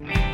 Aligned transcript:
everyone, 0.00 0.27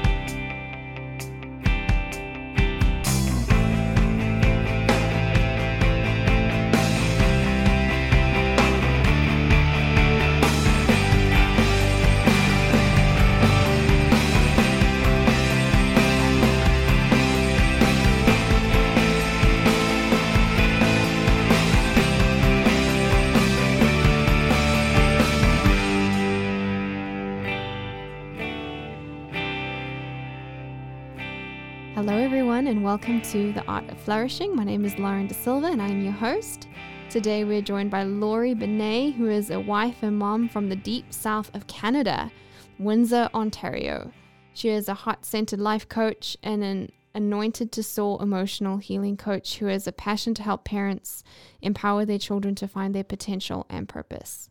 welcome 32.84 33.22
to 33.22 33.50
The 33.54 33.64
Art 33.64 33.88
of 33.88 33.98
Flourishing. 34.00 34.54
My 34.54 34.62
name 34.62 34.84
is 34.84 34.98
Lauren 34.98 35.26
De 35.26 35.32
Silva, 35.32 35.68
and 35.68 35.80
I'm 35.80 36.02
your 36.02 36.12
host. 36.12 36.68
Today, 37.08 37.42
we're 37.42 37.62
joined 37.62 37.90
by 37.90 38.02
Laurie 38.02 38.52
Bene, 38.52 39.10
who 39.10 39.26
is 39.26 39.48
a 39.48 39.58
wife 39.58 40.02
and 40.02 40.18
mom 40.18 40.50
from 40.50 40.68
the 40.68 40.76
deep 40.76 41.10
south 41.10 41.50
of 41.54 41.66
Canada, 41.66 42.30
Windsor, 42.78 43.30
Ontario. 43.32 44.12
She 44.52 44.68
is 44.68 44.90
a 44.90 44.92
heart 44.92 45.24
centered 45.24 45.60
life 45.60 45.88
coach 45.88 46.36
and 46.42 46.62
an 46.62 46.92
anointed 47.14 47.72
to 47.72 47.82
soar 47.82 48.22
emotional 48.22 48.76
healing 48.76 49.16
coach 49.16 49.56
who 49.56 49.66
has 49.66 49.86
a 49.86 49.92
passion 49.92 50.34
to 50.34 50.42
help 50.42 50.64
parents 50.64 51.24
empower 51.62 52.04
their 52.04 52.18
children 52.18 52.54
to 52.56 52.68
find 52.68 52.94
their 52.94 53.02
potential 53.02 53.64
and 53.70 53.88
purpose. 53.88 54.50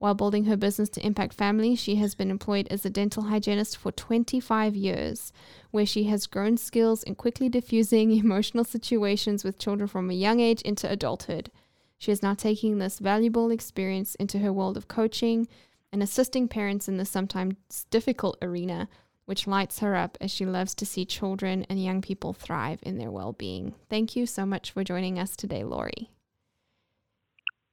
While 0.00 0.14
building 0.14 0.46
her 0.46 0.56
business 0.56 0.88
to 0.90 1.06
impact 1.06 1.34
families, 1.34 1.78
she 1.78 1.96
has 1.96 2.14
been 2.14 2.30
employed 2.30 2.66
as 2.70 2.86
a 2.86 2.90
dental 2.90 3.24
hygienist 3.24 3.76
for 3.76 3.92
25 3.92 4.74
years, 4.74 5.30
where 5.72 5.84
she 5.84 6.04
has 6.04 6.26
grown 6.26 6.56
skills 6.56 7.02
in 7.02 7.16
quickly 7.16 7.50
diffusing 7.50 8.10
emotional 8.16 8.64
situations 8.64 9.44
with 9.44 9.58
children 9.58 9.86
from 9.86 10.08
a 10.08 10.14
young 10.14 10.40
age 10.40 10.62
into 10.62 10.90
adulthood. 10.90 11.50
She 11.98 12.10
is 12.10 12.22
now 12.22 12.32
taking 12.32 12.78
this 12.78 12.98
valuable 12.98 13.50
experience 13.50 14.14
into 14.14 14.38
her 14.38 14.54
world 14.54 14.78
of 14.78 14.88
coaching 14.88 15.46
and 15.92 16.02
assisting 16.02 16.48
parents 16.48 16.88
in 16.88 16.96
the 16.96 17.04
sometimes 17.04 17.56
difficult 17.90 18.38
arena, 18.40 18.88
which 19.26 19.46
lights 19.46 19.80
her 19.80 19.94
up 19.94 20.16
as 20.18 20.30
she 20.30 20.46
loves 20.46 20.74
to 20.76 20.86
see 20.86 21.04
children 21.04 21.66
and 21.68 21.84
young 21.84 22.00
people 22.00 22.32
thrive 22.32 22.78
in 22.84 22.96
their 22.96 23.10
well 23.10 23.34
being. 23.34 23.74
Thank 23.90 24.16
you 24.16 24.24
so 24.24 24.46
much 24.46 24.70
for 24.70 24.82
joining 24.82 25.18
us 25.18 25.36
today, 25.36 25.62
Laurie. 25.62 26.08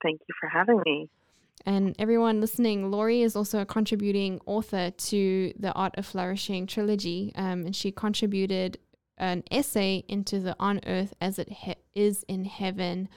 Thank 0.03 0.19
you 0.27 0.35
for 0.41 0.49
having 0.49 0.81
me. 0.85 1.09
And 1.67 1.97
everyone 1.99 2.39
listening, 2.39 2.89
Laurie 2.91 3.23
is 3.23 3.35
also 3.35 3.59
a 3.59 3.65
contributing 3.65 4.39
author 4.45 4.89
to 4.89 5.53
the 5.59 5.73
Art 5.73 5.95
of 5.97 6.05
Flourishing 6.05 6.65
trilogy, 6.65 7.33
um, 7.35 7.65
and 7.65 7.75
she 7.75 7.91
contributed 7.91 8.79
an 9.17 9.43
essay 9.51 10.05
into 10.07 10.39
the 10.39 10.55
On 10.61 10.79
Earth 10.87 11.13
as 11.19 11.37
It 11.37 11.49
he- 11.49 11.75
Is 11.93 12.23
in 12.29 12.45
Heaven 12.45 13.09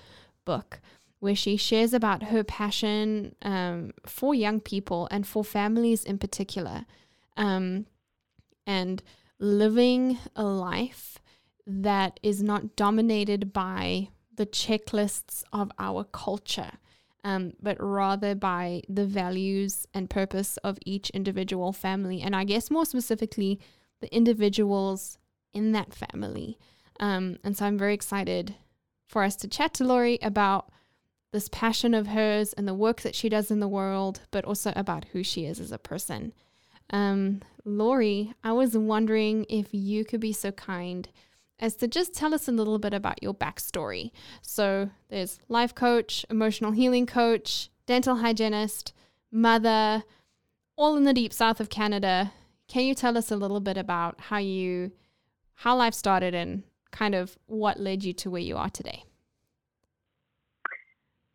book, 0.44 0.80
where 1.20 1.36
she 1.36 1.56
shares 1.56 1.94
about 1.94 2.24
her 2.24 2.42
passion 2.42 3.36
um, 3.42 3.92
for 4.04 4.34
young 4.34 4.58
people 4.58 5.06
and 5.12 5.24
for 5.24 5.44
families 5.44 6.02
in 6.02 6.18
particular, 6.18 6.86
um, 7.36 7.86
and 8.66 9.00
living 9.38 10.18
a 10.34 10.42
life 10.42 11.20
that 11.68 12.18
is 12.20 12.42
not 12.42 12.74
dominated 12.74 13.52
by 13.52 14.08
the 14.34 14.46
checklists 14.46 15.44
of 15.52 15.70
our 15.78 16.02
culture 16.02 16.72
um, 17.24 17.52
but 17.60 17.76
rather 17.80 18.34
by 18.34 18.82
the 18.88 19.06
values 19.06 19.86
and 19.94 20.08
purpose 20.10 20.56
of 20.58 20.78
each 20.84 21.10
individual 21.10 21.72
family. 21.72 22.20
And 22.20 22.34
I 22.34 22.44
guess 22.44 22.70
more 22.70 22.84
specifically, 22.84 23.60
the 24.00 24.14
individuals 24.14 25.18
in 25.52 25.72
that 25.72 25.94
family. 25.94 26.58
Um, 26.98 27.38
and 27.44 27.56
so 27.56 27.66
I'm 27.66 27.78
very 27.78 27.94
excited 27.94 28.54
for 29.06 29.22
us 29.22 29.36
to 29.36 29.48
chat 29.48 29.74
to 29.74 29.84
Laurie 29.84 30.18
about 30.22 30.70
this 31.32 31.48
passion 31.48 31.94
of 31.94 32.08
hers 32.08 32.52
and 32.54 32.66
the 32.66 32.74
work 32.74 33.02
that 33.02 33.14
she 33.14 33.28
does 33.28 33.50
in 33.50 33.60
the 33.60 33.68
world, 33.68 34.20
but 34.30 34.44
also 34.44 34.72
about 34.74 35.06
who 35.12 35.22
she 35.22 35.46
is 35.46 35.60
as 35.60 35.72
a 35.72 35.78
person. 35.78 36.32
Um, 36.90 37.42
Laurie, 37.64 38.34
I 38.42 38.52
was 38.52 38.76
wondering 38.76 39.46
if 39.48 39.68
you 39.72 40.04
could 40.04 40.20
be 40.20 40.32
so 40.32 40.50
kind 40.50 41.08
as 41.60 41.76
to 41.76 41.86
just 41.86 42.14
tell 42.14 42.34
us 42.34 42.48
a 42.48 42.52
little 42.52 42.78
bit 42.78 42.94
about 42.94 43.22
your 43.22 43.34
backstory. 43.34 44.10
So 44.42 44.90
there's 45.08 45.38
life 45.48 45.74
coach, 45.74 46.24
emotional 46.30 46.72
healing 46.72 47.06
coach, 47.06 47.68
dental 47.86 48.16
hygienist, 48.16 48.92
mother, 49.30 50.02
all 50.76 50.96
in 50.96 51.04
the 51.04 51.12
deep 51.12 51.32
south 51.32 51.60
of 51.60 51.68
Canada. 51.68 52.32
Can 52.66 52.84
you 52.84 52.94
tell 52.94 53.16
us 53.18 53.30
a 53.30 53.36
little 53.36 53.60
bit 53.60 53.76
about 53.76 54.20
how 54.20 54.38
you 54.38 54.92
how 55.54 55.76
life 55.76 55.92
started 55.92 56.34
and 56.34 56.62
kind 56.90 57.14
of 57.14 57.36
what 57.46 57.78
led 57.78 58.02
you 58.02 58.14
to 58.14 58.30
where 58.30 58.40
you 58.40 58.56
are 58.56 58.70
today? 58.70 59.04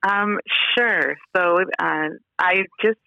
Um, 0.02 0.40
sure. 0.76 1.16
So 1.36 1.60
uh, 1.80 2.10
I 2.40 2.64
just 2.82 3.00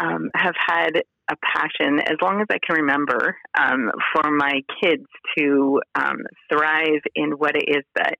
um, 0.00 0.30
have 0.34 0.54
had 0.56 1.02
a 1.30 1.36
passion, 1.56 2.00
as 2.00 2.16
long 2.20 2.40
as 2.40 2.46
I 2.50 2.58
can 2.58 2.82
remember, 2.82 3.36
um, 3.58 3.90
for 4.12 4.30
my 4.30 4.62
kids 4.82 5.06
to 5.38 5.80
um, 5.94 6.18
thrive 6.52 7.02
in 7.14 7.32
what 7.32 7.54
it 7.54 7.64
is 7.68 7.84
that 7.94 8.16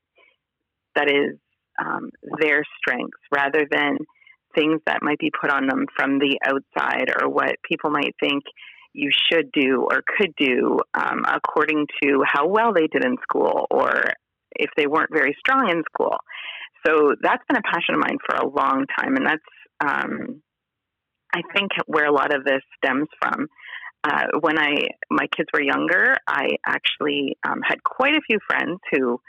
that 0.95 1.09
is 1.09 1.39
um, 1.85 2.11
their 2.41 2.63
strengths, 2.79 3.19
rather 3.33 3.67
than 3.71 3.99
things 4.55 4.81
that 4.87 5.03
might 5.03 5.19
be 5.19 5.31
put 5.41 5.51
on 5.51 5.67
them 5.67 5.87
from 5.97 6.19
the 6.19 6.39
outside 6.45 7.11
or 7.21 7.29
what 7.29 7.57
people 7.69 7.91
might 7.91 8.15
think 8.21 8.43
you 8.93 9.11
should 9.31 9.51
do 9.53 9.87
or 9.91 10.03
could 10.19 10.35
do 10.37 10.79
um, 10.95 11.23
according 11.33 11.87
to 12.03 12.23
how 12.27 12.49
well 12.49 12.73
they 12.73 12.89
did 12.89 13.05
in 13.05 13.17
school 13.23 13.67
or 13.71 14.05
if 14.57 14.71
they 14.77 14.87
weren't 14.87 15.13
very 15.13 15.37
strong 15.39 15.71
in 15.71 15.83
school. 15.95 16.17
So 16.85 17.15
that's 17.23 17.43
been 17.49 17.59
a 17.59 17.63
passion 17.63 17.95
of 17.95 18.01
mine 18.01 18.19
for 18.27 18.37
a 18.37 18.49
long 18.49 18.87
time, 18.99 19.17
and 19.17 19.27
that's 19.27 19.43
um, 19.85 20.43
I 21.35 21.43
think 21.55 21.71
where 21.87 22.07
a 22.07 22.13
lot 22.13 22.35
of 22.35 22.45
this 22.45 22.63
stems 22.77 23.09
from. 23.21 23.49
Uh, 24.03 24.39
when 24.41 24.59
I 24.59 24.89
my 25.11 25.27
kids 25.37 25.49
were 25.53 25.63
younger, 25.63 26.17
I 26.27 26.49
actually 26.67 27.37
um, 27.47 27.61
had 27.63 27.83
quite 27.85 28.15
a 28.15 28.23
few 28.27 28.39
friends 28.47 28.79
who, 28.93 29.21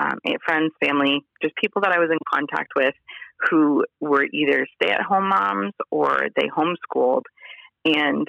um, 0.00 0.18
eh, 0.24 0.36
friends, 0.46 0.72
family, 0.82 1.24
just 1.42 1.56
people 1.56 1.82
that 1.82 1.92
I 1.92 1.98
was 1.98 2.10
in 2.10 2.18
contact 2.32 2.72
with, 2.76 2.94
who 3.50 3.84
were 4.00 4.24
either 4.32 4.66
stay-at-home 4.80 5.28
moms 5.28 5.72
or 5.90 6.28
they 6.36 6.48
homeschooled, 6.56 7.22
and 7.84 8.28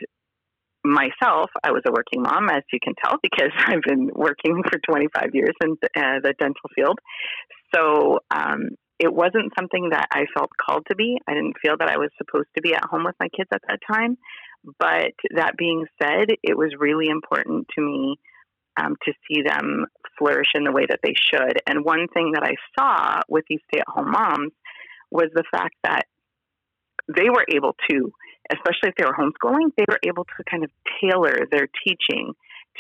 myself, 0.84 1.50
I 1.64 1.72
was 1.72 1.82
a 1.88 1.92
working 1.92 2.22
mom, 2.22 2.50
as 2.50 2.64
you 2.72 2.80
can 2.84 2.94
tell, 3.04 3.18
because 3.24 3.52
I've 3.66 3.82
been 3.86 4.10
working 4.14 4.64
for 4.70 4.80
25 4.80 5.30
years 5.34 5.56
in 5.64 5.78
uh, 5.96 6.20
the 6.24 6.34
dental 6.40 6.70
field. 6.76 7.00
So 7.74 8.20
um, 8.36 8.70
it 9.00 9.14
wasn't 9.14 9.54
something 9.58 9.90
that 9.90 10.08
I 10.12 10.26
felt 10.36 10.52
called 10.60 10.86
to 10.90 10.96
be. 10.96 11.18
I 11.28 11.34
didn't 11.34 11.58
feel 11.62 11.76
that 11.78 11.90
I 11.90 11.98
was 11.98 12.10
supposed 12.18 12.50
to 12.56 12.62
be 12.62 12.74
at 12.74 12.86
home 12.86 13.04
with 13.06 13.16
my 13.20 13.28
kids 13.30 13.50
at 13.54 13.62
that 13.68 13.80
time. 13.92 14.18
But 14.80 15.14
that 15.36 15.58
being 15.58 15.86
said, 16.02 16.28
it 16.42 16.58
was 16.58 16.74
really 16.80 17.08
important 17.10 17.68
to 17.76 17.82
me 17.82 18.16
um, 18.78 18.96
to 19.06 19.14
see 19.28 19.42
them 19.42 19.86
flourish 20.18 20.48
in 20.56 20.64
the 20.64 20.72
way 20.72 20.86
that 20.88 21.00
they 21.04 21.14
should. 21.14 21.60
And 21.68 21.84
one 21.84 22.08
thing 22.14 22.32
that 22.34 22.44
I 22.44 22.56
saw 22.78 23.22
with 23.28 23.46
these 23.50 23.60
stay 23.68 23.82
at 23.82 23.88
home 23.88 24.12
moms 24.12 24.54
was 25.12 25.30
the 25.34 25.44
fact 25.52 25.76
that 25.84 26.04
they 27.14 27.30
were 27.30 27.46
able 27.54 27.76
to, 27.90 28.12
especially 28.52 28.90
if 28.90 28.96
they 28.96 29.06
were 29.06 29.14
homeschooling, 29.14 29.72
they 29.78 29.86
were 29.88 30.00
able 30.04 30.24
to 30.24 30.44
kind 30.50 30.64
of 30.64 30.72
tailor 31.02 31.46
their 31.52 31.68
teaching 31.86 32.34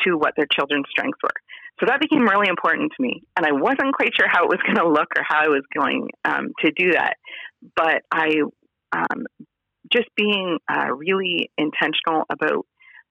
to 0.03 0.17
what 0.17 0.33
their 0.35 0.47
children's 0.51 0.87
strengths 0.89 1.19
were. 1.21 1.29
So 1.79 1.87
that 1.87 1.99
became 1.99 2.27
really 2.27 2.47
important 2.47 2.91
to 2.95 3.03
me. 3.03 3.23
And 3.35 3.45
I 3.45 3.51
wasn't 3.51 3.93
quite 3.95 4.11
sure 4.15 4.27
how 4.29 4.43
it 4.43 4.49
was 4.49 4.59
going 4.65 4.77
to 4.77 4.87
look 4.87 5.09
or 5.17 5.23
how 5.27 5.43
I 5.43 5.47
was 5.47 5.63
going 5.75 6.09
um, 6.25 6.49
to 6.63 6.71
do 6.71 6.91
that. 6.91 7.15
But 7.75 8.03
I, 8.11 8.41
um, 8.91 9.25
just 9.91 10.07
being 10.15 10.59
uh, 10.71 10.93
really 10.93 11.51
intentional 11.57 12.23
about 12.29 12.65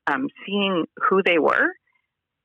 um, 0.07 0.29
seeing 0.45 0.85
who 1.09 1.23
they 1.25 1.39
were 1.39 1.69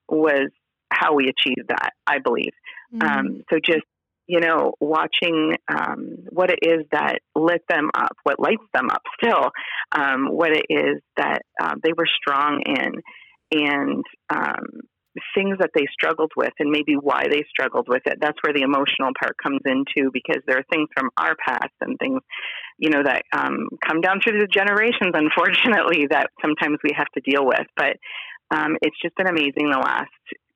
was 0.10 0.50
how 0.92 1.14
we 1.14 1.26
achieved 1.26 1.68
that, 1.70 1.92
I 2.06 2.20
believe. 2.20 2.54
Mm-hmm. 2.94 3.40
so 3.50 3.60
just, 3.64 3.84
you 4.28 4.40
know, 4.40 4.74
watching 4.80 5.58
um, 5.68 6.18
what 6.30 6.50
it 6.52 6.60
is 6.62 6.86
that 6.92 7.20
lit 7.36 7.62
them 7.68 7.90
up, 7.94 8.16
what 8.24 8.40
lights 8.40 8.64
them 8.74 8.90
up 8.90 9.02
still, 9.22 9.52
um, 9.92 10.28
what 10.28 10.52
it 10.52 10.66
is 10.70 11.02
that 11.18 11.42
uh, 11.62 11.76
they 11.84 11.92
were 11.98 12.08
strong 12.08 12.62
in. 12.66 13.02
And 13.52 14.04
um, 14.30 14.66
things 15.38 15.58
that 15.60 15.70
they 15.76 15.86
struggled 15.94 16.32
with 16.36 16.54
and 16.58 16.72
maybe 16.72 16.96
why 17.00 17.28
they 17.30 17.46
struggled 17.48 17.88
with 17.88 18.02
it. 18.08 18.18
That's 18.20 18.38
where 18.42 18.54
the 18.54 18.64
emotional 18.64 19.12
part 19.14 19.38
comes 19.38 19.62
into 19.66 20.10
because 20.12 20.42
there 20.48 20.58
are 20.58 20.66
things 20.72 20.90
from 20.98 21.12
our 21.18 21.36
past 21.38 21.74
and 21.80 21.98
things, 22.00 22.22
you 22.80 22.90
know, 22.90 23.04
that 23.04 23.22
um, 23.32 23.70
come 23.86 24.02
down 24.02 24.20
through 24.20 24.40
the 24.40 24.48
generations, 24.48 25.14
unfortunately, 25.14 26.08
that 26.12 26.32
sometimes 26.42 26.80
we 26.84 26.92
have 26.98 27.08
to 27.14 27.22
deal 27.22 27.46
with. 27.46 27.68
But 27.78 27.98
um, 28.50 28.78
it's 28.82 28.98
just 29.00 29.16
been 29.16 29.28
amazing 29.28 29.70
the 29.70 29.78
last 29.78 30.10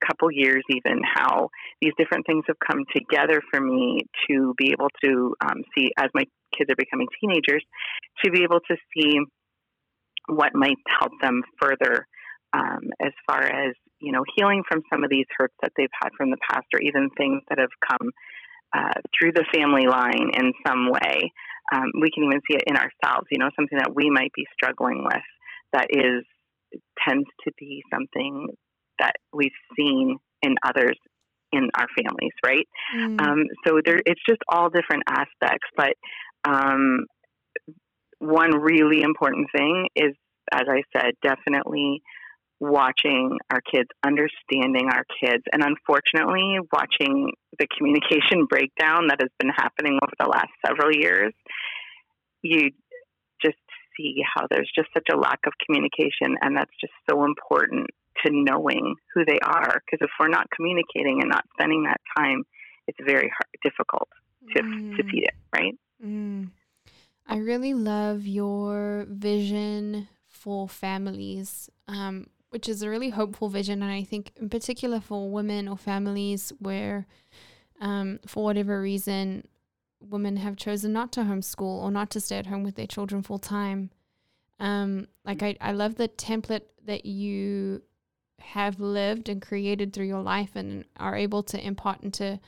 couple 0.03 0.31
years, 0.31 0.63
even 0.69 1.01
how 1.05 1.49
these 1.79 1.93
different 1.99 2.25
things 2.25 2.43
have 2.47 2.57
come 2.65 2.83
together 2.95 3.39
for 3.51 3.61
me 3.61 4.01
to 4.27 4.55
be 4.57 4.71
able 4.71 4.89
to 5.03 5.35
um, 5.45 5.61
see 5.77 5.91
as 5.99 6.09
my 6.15 6.23
kids 6.57 6.71
are 6.71 6.75
becoming 6.75 7.07
teenagers, 7.21 7.63
to 8.25 8.31
be 8.31 8.41
able 8.41 8.61
to 8.61 8.75
see 8.95 9.19
what 10.27 10.55
might 10.55 10.77
help 10.99 11.11
them 11.21 11.43
further 11.61 12.07
um, 12.53 12.89
as 12.99 13.11
far 13.27 13.43
as 13.43 13.75
you 14.01 14.11
know 14.11 14.23
healing 14.35 14.63
from 14.67 14.81
some 14.91 15.03
of 15.03 15.09
these 15.09 15.25
hurts 15.37 15.55
that 15.61 15.71
they've 15.77 15.93
had 16.01 16.09
from 16.17 16.31
the 16.31 16.37
past, 16.49 16.65
or 16.73 16.81
even 16.81 17.09
things 17.17 17.41
that 17.49 17.59
have 17.59 17.73
come 17.89 18.11
uh, 18.73 18.99
through 19.17 19.31
the 19.33 19.45
family 19.53 19.87
line 19.87 20.31
in 20.33 20.53
some 20.65 20.89
way. 20.89 21.31
Um, 21.73 21.91
we 22.01 22.11
can 22.11 22.23
even 22.23 22.41
see 22.49 22.57
it 22.57 22.63
in 22.67 22.75
ourselves. 22.75 23.27
You 23.31 23.39
know, 23.39 23.49
something 23.55 23.77
that 23.77 23.95
we 23.95 24.09
might 24.09 24.31
be 24.35 24.45
struggling 24.53 25.03
with 25.03 25.23
that 25.73 25.87
is 25.89 26.23
tends 27.07 27.27
to 27.45 27.51
be 27.57 27.81
something 27.93 28.47
that 28.99 29.13
we've 29.33 29.51
seen 29.77 30.17
in 30.41 30.55
others 30.63 30.97
in 31.51 31.69
our 31.77 31.87
families, 31.97 32.31
right? 32.45 32.67
Mm. 32.95 33.21
Um, 33.21 33.43
so 33.65 33.79
there, 33.83 33.99
it's 34.05 34.21
just 34.27 34.39
all 34.47 34.69
different 34.69 35.03
aspects. 35.07 35.67
But 35.75 35.93
um, 36.45 37.05
one 38.19 38.55
really 38.55 39.01
important 39.01 39.47
thing 39.55 39.87
is, 39.95 40.13
as 40.53 40.63
I 40.69 40.83
said, 40.95 41.11
definitely 41.21 42.01
watching 42.61 43.39
our 43.49 43.59
kids, 43.59 43.89
understanding 44.05 44.87
our 44.93 45.03
kids, 45.19 45.43
and 45.51 45.63
unfortunately, 45.63 46.59
watching 46.71 47.33
the 47.57 47.67
communication 47.75 48.45
breakdown 48.49 49.07
that 49.07 49.19
has 49.19 49.31
been 49.39 49.49
happening 49.49 49.99
over 50.01 50.13
the 50.19 50.27
last 50.27 50.51
several 50.65 50.95
years. 50.95 51.33
You 52.43 52.69
just 53.41 53.57
see 53.97 54.21
how 54.23 54.45
there's 54.49 54.71
just 54.73 54.89
such 54.93 55.07
a 55.11 55.17
lack 55.17 55.39
of 55.47 55.53
communication, 55.65 56.37
and 56.41 56.55
that's 56.55 56.71
just 56.79 56.93
so 57.09 57.25
important 57.25 57.87
to 58.23 58.31
knowing 58.31 58.95
who 59.13 59.25
they 59.25 59.39
are. 59.39 59.81
Because 59.85 60.05
if 60.05 60.11
we're 60.19 60.29
not 60.29 60.47
communicating 60.55 61.19
and 61.21 61.29
not 61.29 61.43
spending 61.53 61.83
that 61.83 61.99
time, 62.15 62.43
it's 62.87 62.99
very 63.03 63.29
hard, 63.29 63.49
difficult 63.63 64.09
to 64.55 64.61
mm. 64.61 64.97
to 64.97 65.03
feed 65.03 65.23
it, 65.23 65.35
right? 65.51 65.73
Mm. 66.03 66.51
I 67.27 67.37
really 67.37 67.73
love 67.73 68.27
your 68.27 69.05
vision 69.09 70.07
for 70.27 70.67
families, 70.67 71.69
um, 71.87 72.27
which 72.51 72.67
is 72.67 72.81
a 72.81 72.89
really 72.89 73.09
hopeful 73.09 73.49
vision, 73.49 73.81
and 73.81 73.91
I 73.91 74.03
think 74.03 74.31
in 74.35 74.49
particular 74.49 74.99
for 74.99 75.29
women 75.31 75.67
or 75.67 75.77
families 75.77 76.51
where, 76.59 77.07
um, 77.79 78.19
for 78.27 78.43
whatever 78.43 78.81
reason, 78.81 79.47
women 80.01 80.35
have 80.37 80.57
chosen 80.57 80.91
not 80.91 81.13
to 81.13 81.21
homeschool 81.21 81.81
or 81.81 81.91
not 81.91 82.09
to 82.11 82.19
stay 82.19 82.37
at 82.37 82.47
home 82.47 82.63
with 82.63 82.75
their 82.75 82.87
children 82.87 83.23
full 83.23 83.39
time. 83.39 83.89
Um, 84.59 85.07
like 85.25 85.41
I, 85.41 85.55
I 85.61 85.71
love 85.71 85.95
the 85.95 86.09
template 86.09 86.65
that 86.85 87.05
you 87.05 87.81
have 88.39 88.79
lived 88.81 89.29
and 89.29 89.41
created 89.41 89.93
through 89.93 90.07
your 90.07 90.21
life 90.21 90.55
and 90.55 90.83
are 90.97 91.15
able 91.15 91.43
to 91.43 91.65
impart 91.65 92.03
into 92.03 92.39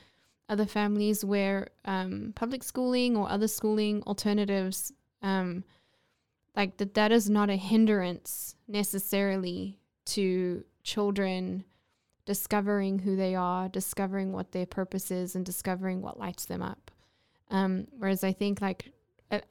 other 0.50 0.66
families 0.66 1.24
where 1.24 1.68
um, 1.86 2.32
public 2.36 2.62
schooling 2.62 3.16
or 3.16 3.30
other 3.30 3.48
schooling 3.48 4.02
alternatives 4.02 4.92
um, 5.22 5.64
like 6.54 6.76
that 6.76 6.94
that 6.94 7.10
is 7.10 7.30
not 7.30 7.48
a 7.48 7.56
hindrance 7.56 8.54
necessarily 8.68 9.78
to 10.04 10.64
children 10.82 11.64
discovering 12.26 13.00
who 13.00 13.16
they 13.16 13.34
are 13.34 13.68
discovering 13.68 14.32
what 14.32 14.52
their 14.52 14.66
purpose 14.66 15.10
is 15.10 15.34
and 15.34 15.44
discovering 15.44 16.00
what 16.00 16.18
lights 16.18 16.46
them 16.46 16.62
up 16.62 16.90
um, 17.50 17.86
whereas 17.98 18.24
i 18.24 18.32
think 18.32 18.60
like 18.60 18.92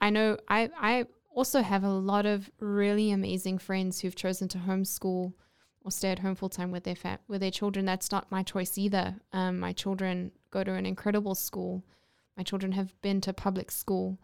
i 0.02 0.10
know 0.10 0.38
i 0.48 0.70
i 0.78 1.06
also 1.36 1.62
have 1.62 1.84
a 1.84 1.90
lot 1.90 2.26
of 2.26 2.50
really 2.60 3.12
amazing 3.12 3.58
friends 3.58 4.00
who've 4.00 4.16
chosen 4.16 4.48
to 4.48 4.58
homeschool 4.60 5.34
or 5.84 5.92
stay 5.92 6.10
at 6.10 6.20
home 6.20 6.36
full 6.36 6.50
time 6.50 6.72
with 6.72 6.84
their 6.84 6.96
fa- 6.96 7.20
with 7.28 7.42
their 7.42 7.52
children. 7.52 7.86
That's 7.86 8.12
not 8.12 8.32
my 8.32 8.44
choice 8.44 8.78
either. 8.78 9.16
Um, 9.34 9.60
my 9.60 9.74
children 9.74 10.32
go 10.52 10.64
to 10.64 10.74
an 10.74 10.86
incredible 10.86 11.36
school. 11.36 11.84
My 12.38 12.44
children 12.44 12.72
have 12.74 13.00
been 13.02 13.22
to 13.22 13.34
public 13.34 13.70
school, 13.72 14.20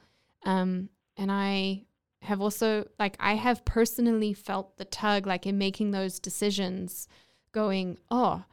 um, 0.45 0.89
and 1.17 1.31
I 1.31 1.85
have 2.21 2.41
also 2.41 2.87
like 2.99 3.15
I 3.19 3.35
have 3.35 3.65
personally 3.65 4.33
felt 4.33 4.77
the 4.77 4.85
tug, 4.85 5.25
like 5.25 5.45
in 5.45 5.57
making 5.57 5.91
those 5.91 6.19
decisions, 6.19 7.07
going, 7.51 7.97
oh, 8.11 8.43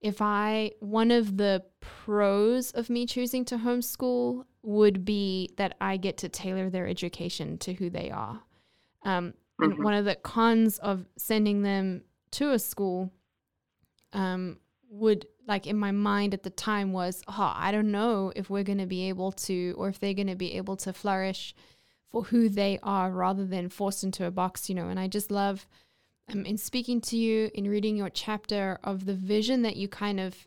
if 0.00 0.22
I 0.22 0.72
one 0.80 1.10
of 1.10 1.36
the 1.36 1.64
pros 1.80 2.70
of 2.72 2.88
me 2.88 3.06
choosing 3.06 3.44
to 3.46 3.58
homeschool 3.58 4.44
would 4.62 5.04
be 5.04 5.50
that 5.56 5.76
I 5.80 5.96
get 5.96 6.18
to 6.18 6.28
tailor 6.28 6.70
their 6.70 6.86
education 6.86 7.58
to 7.58 7.74
who 7.74 7.90
they 7.90 8.10
are. 8.10 8.42
Um, 9.02 9.34
mm-hmm. 9.60 9.82
one 9.82 9.94
of 9.94 10.04
the 10.04 10.16
cons 10.16 10.78
of 10.78 11.06
sending 11.16 11.62
them 11.62 12.02
to 12.32 12.52
a 12.52 12.58
school 12.58 13.12
um, 14.12 14.58
would 14.90 15.26
like 15.46 15.66
in 15.66 15.76
my 15.76 15.92
mind 15.92 16.34
at 16.34 16.42
the 16.42 16.50
time 16.50 16.92
was 16.92 17.22
oh 17.28 17.52
i 17.54 17.70
don't 17.70 17.90
know 17.90 18.32
if 18.36 18.48
we're 18.48 18.62
going 18.62 18.78
to 18.78 18.86
be 18.86 19.08
able 19.08 19.32
to 19.32 19.74
or 19.76 19.88
if 19.88 19.98
they're 19.98 20.14
going 20.14 20.26
to 20.28 20.34
be 20.34 20.54
able 20.54 20.76
to 20.76 20.92
flourish 20.92 21.54
for 22.10 22.24
who 22.24 22.48
they 22.48 22.78
are 22.82 23.10
rather 23.10 23.44
than 23.44 23.68
forced 23.68 24.02
into 24.02 24.24
a 24.24 24.30
box 24.30 24.68
you 24.68 24.74
know 24.74 24.88
and 24.88 24.98
i 24.98 25.06
just 25.06 25.30
love 25.30 25.66
um, 26.30 26.44
in 26.44 26.58
speaking 26.58 27.00
to 27.00 27.16
you 27.16 27.50
in 27.54 27.68
reading 27.68 27.96
your 27.96 28.10
chapter 28.10 28.78
of 28.84 29.06
the 29.06 29.14
vision 29.14 29.62
that 29.62 29.76
you 29.76 29.88
kind 29.88 30.20
of 30.20 30.46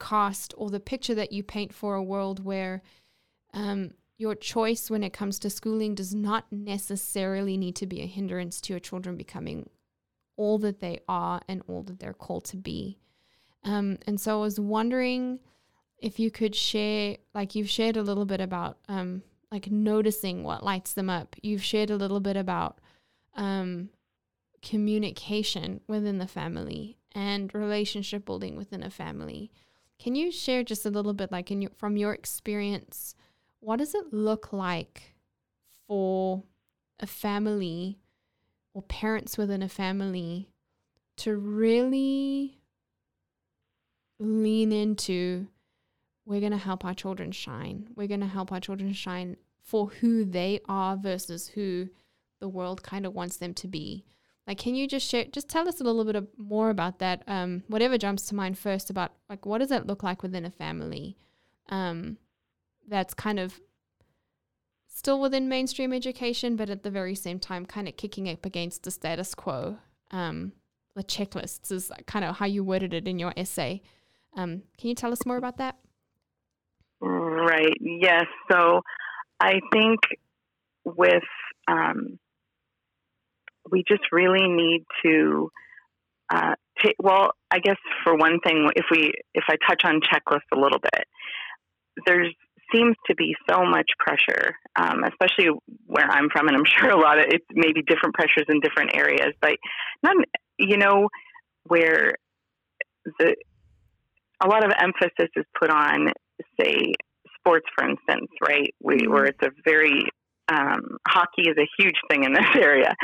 cast 0.00 0.52
or 0.56 0.70
the 0.70 0.80
picture 0.80 1.14
that 1.14 1.32
you 1.32 1.42
paint 1.42 1.72
for 1.72 1.94
a 1.94 2.02
world 2.02 2.44
where 2.44 2.82
um, 3.52 3.92
your 4.18 4.34
choice 4.34 4.90
when 4.90 5.02
it 5.02 5.12
comes 5.12 5.38
to 5.38 5.50
schooling 5.50 5.94
does 5.94 6.14
not 6.14 6.46
necessarily 6.50 7.56
need 7.56 7.76
to 7.76 7.86
be 7.86 8.00
a 8.02 8.06
hindrance 8.06 8.60
to 8.60 8.72
your 8.72 8.80
children 8.80 9.16
becoming 9.16 9.68
all 10.36 10.58
that 10.58 10.80
they 10.80 11.00
are 11.08 11.40
and 11.48 11.62
all 11.68 11.82
that 11.82 12.00
they're 12.00 12.12
called 12.12 12.44
to 12.44 12.56
be. 12.56 12.98
Um, 13.64 13.98
and 14.06 14.20
so 14.20 14.38
I 14.38 14.42
was 14.42 14.58
wondering 14.60 15.40
if 15.98 16.18
you 16.18 16.30
could 16.30 16.54
share, 16.54 17.16
like 17.34 17.54
you've 17.54 17.70
shared 17.70 17.96
a 17.96 18.02
little 18.02 18.24
bit 18.24 18.40
about, 18.40 18.78
um, 18.88 19.22
like 19.54 19.70
noticing 19.70 20.42
what 20.42 20.64
lights 20.64 20.94
them 20.94 21.08
up. 21.08 21.36
You've 21.40 21.62
shared 21.62 21.88
a 21.88 21.96
little 21.96 22.18
bit 22.18 22.36
about 22.36 22.80
um, 23.36 23.90
communication 24.62 25.80
within 25.86 26.18
the 26.18 26.26
family 26.26 26.98
and 27.12 27.54
relationship 27.54 28.26
building 28.26 28.56
within 28.56 28.82
a 28.82 28.90
family. 28.90 29.52
Can 30.00 30.16
you 30.16 30.32
share 30.32 30.64
just 30.64 30.84
a 30.84 30.90
little 30.90 31.14
bit, 31.14 31.30
like 31.30 31.52
in 31.52 31.62
your, 31.62 31.70
from 31.76 31.96
your 31.96 32.12
experience, 32.12 33.14
what 33.60 33.76
does 33.76 33.94
it 33.94 34.12
look 34.12 34.52
like 34.52 35.14
for 35.86 36.42
a 36.98 37.06
family 37.06 38.00
or 38.74 38.82
parents 38.82 39.38
within 39.38 39.62
a 39.62 39.68
family 39.68 40.50
to 41.18 41.36
really 41.36 42.58
lean 44.18 44.72
into 44.72 45.46
we're 46.26 46.40
going 46.40 46.52
to 46.52 46.58
help 46.58 46.84
our 46.84 46.94
children 46.94 47.32
shine. 47.32 47.88
We're 47.94 48.08
going 48.08 48.20
to 48.20 48.26
help 48.26 48.50
our 48.50 48.60
children 48.60 48.92
shine 48.92 49.36
for 49.64 49.88
who 49.88 50.24
they 50.24 50.60
are 50.68 50.96
versus 50.96 51.48
who 51.48 51.88
the 52.38 52.48
world 52.48 52.82
kind 52.82 53.06
of 53.06 53.14
wants 53.14 53.38
them 53.38 53.54
to 53.54 53.66
be. 53.66 54.04
Like, 54.46 54.58
can 54.58 54.74
you 54.74 54.86
just 54.86 55.08
share, 55.08 55.24
just 55.24 55.48
tell 55.48 55.66
us 55.66 55.80
a 55.80 55.84
little 55.84 56.04
bit 56.04 56.16
of, 56.16 56.28
more 56.36 56.68
about 56.68 56.98
that? 56.98 57.22
Um, 57.26 57.62
whatever 57.68 57.96
jumps 57.96 58.26
to 58.26 58.34
mind 58.34 58.58
first 58.58 58.90
about 58.90 59.12
like 59.30 59.46
what 59.46 59.58
does 59.58 59.70
that 59.70 59.86
look 59.86 60.02
like 60.02 60.22
within 60.22 60.44
a 60.44 60.50
family? 60.50 61.16
Um, 61.70 62.18
that's 62.86 63.14
kind 63.14 63.40
of 63.40 63.58
still 64.86 65.18
within 65.18 65.48
mainstream 65.48 65.94
education, 65.94 66.56
but 66.56 66.68
at 66.68 66.82
the 66.82 66.90
very 66.90 67.14
same 67.14 67.38
time, 67.38 67.64
kind 67.64 67.88
of 67.88 67.96
kicking 67.96 68.28
up 68.28 68.44
against 68.44 68.82
the 68.82 68.90
status 68.90 69.34
quo. 69.34 69.78
Um, 70.10 70.52
the 70.94 71.02
checklists 71.02 71.72
is 71.72 71.90
kind 72.06 72.24
of 72.24 72.36
how 72.36 72.46
you 72.46 72.62
worded 72.62 72.92
it 72.92 73.08
in 73.08 73.18
your 73.18 73.32
essay. 73.38 73.82
Um, 74.36 74.62
can 74.78 74.90
you 74.90 74.94
tell 74.94 75.12
us 75.12 75.24
more 75.24 75.38
about 75.38 75.56
that? 75.56 75.78
Right. 77.00 77.76
Yes. 77.80 78.26
So 78.52 78.82
I 79.44 79.60
think 79.70 80.00
with 80.84 81.22
um, 81.68 82.18
we 83.70 83.84
just 83.86 84.04
really 84.10 84.48
need 84.48 84.84
to 85.04 85.50
uh, 86.32 86.54
well, 86.98 87.32
I 87.50 87.58
guess 87.58 87.76
for 88.02 88.16
one 88.16 88.40
thing, 88.40 88.68
if 88.74 88.86
we 88.90 89.12
if 89.34 89.44
I 89.48 89.56
touch 89.68 89.82
on 89.84 90.00
checklists 90.00 90.50
a 90.52 90.58
little 90.58 90.78
bit, 90.78 91.04
there's 92.06 92.34
seems 92.74 92.96
to 93.06 93.14
be 93.14 93.36
so 93.48 93.64
much 93.64 93.90
pressure, 93.98 94.56
um, 94.74 95.04
especially 95.04 95.50
where 95.86 96.06
I'm 96.10 96.28
from, 96.30 96.48
and 96.48 96.56
I'm 96.56 96.64
sure 96.80 96.90
a 96.90 97.00
lot 97.00 97.18
of 97.18 97.26
it's 97.28 97.44
maybe 97.52 97.82
different 97.82 98.14
pressures 98.14 98.46
in 98.48 98.60
different 98.60 98.96
areas, 98.96 99.34
but 99.40 99.56
not 100.02 100.16
you 100.58 100.78
know 100.78 101.08
where 101.64 102.14
the 103.18 103.36
a 104.42 104.48
lot 104.48 104.64
of 104.64 104.72
emphasis 104.78 105.30
is 105.36 105.44
put 105.58 105.70
on, 105.70 106.08
say, 106.60 106.94
sports, 107.44 107.66
for 107.76 107.88
instance, 107.88 108.30
right? 108.40 108.74
We, 108.80 108.96
mm-hmm. 108.96 109.12
Where 109.12 109.24
it's 109.26 109.42
a 109.42 109.50
very 109.64 110.08
um, 110.50 110.98
hockey 111.06 111.48
is 111.48 111.56
a 111.58 111.68
huge 111.78 111.96
thing 112.10 112.24
in 112.24 112.32
this 112.32 112.46
area, 112.60 112.94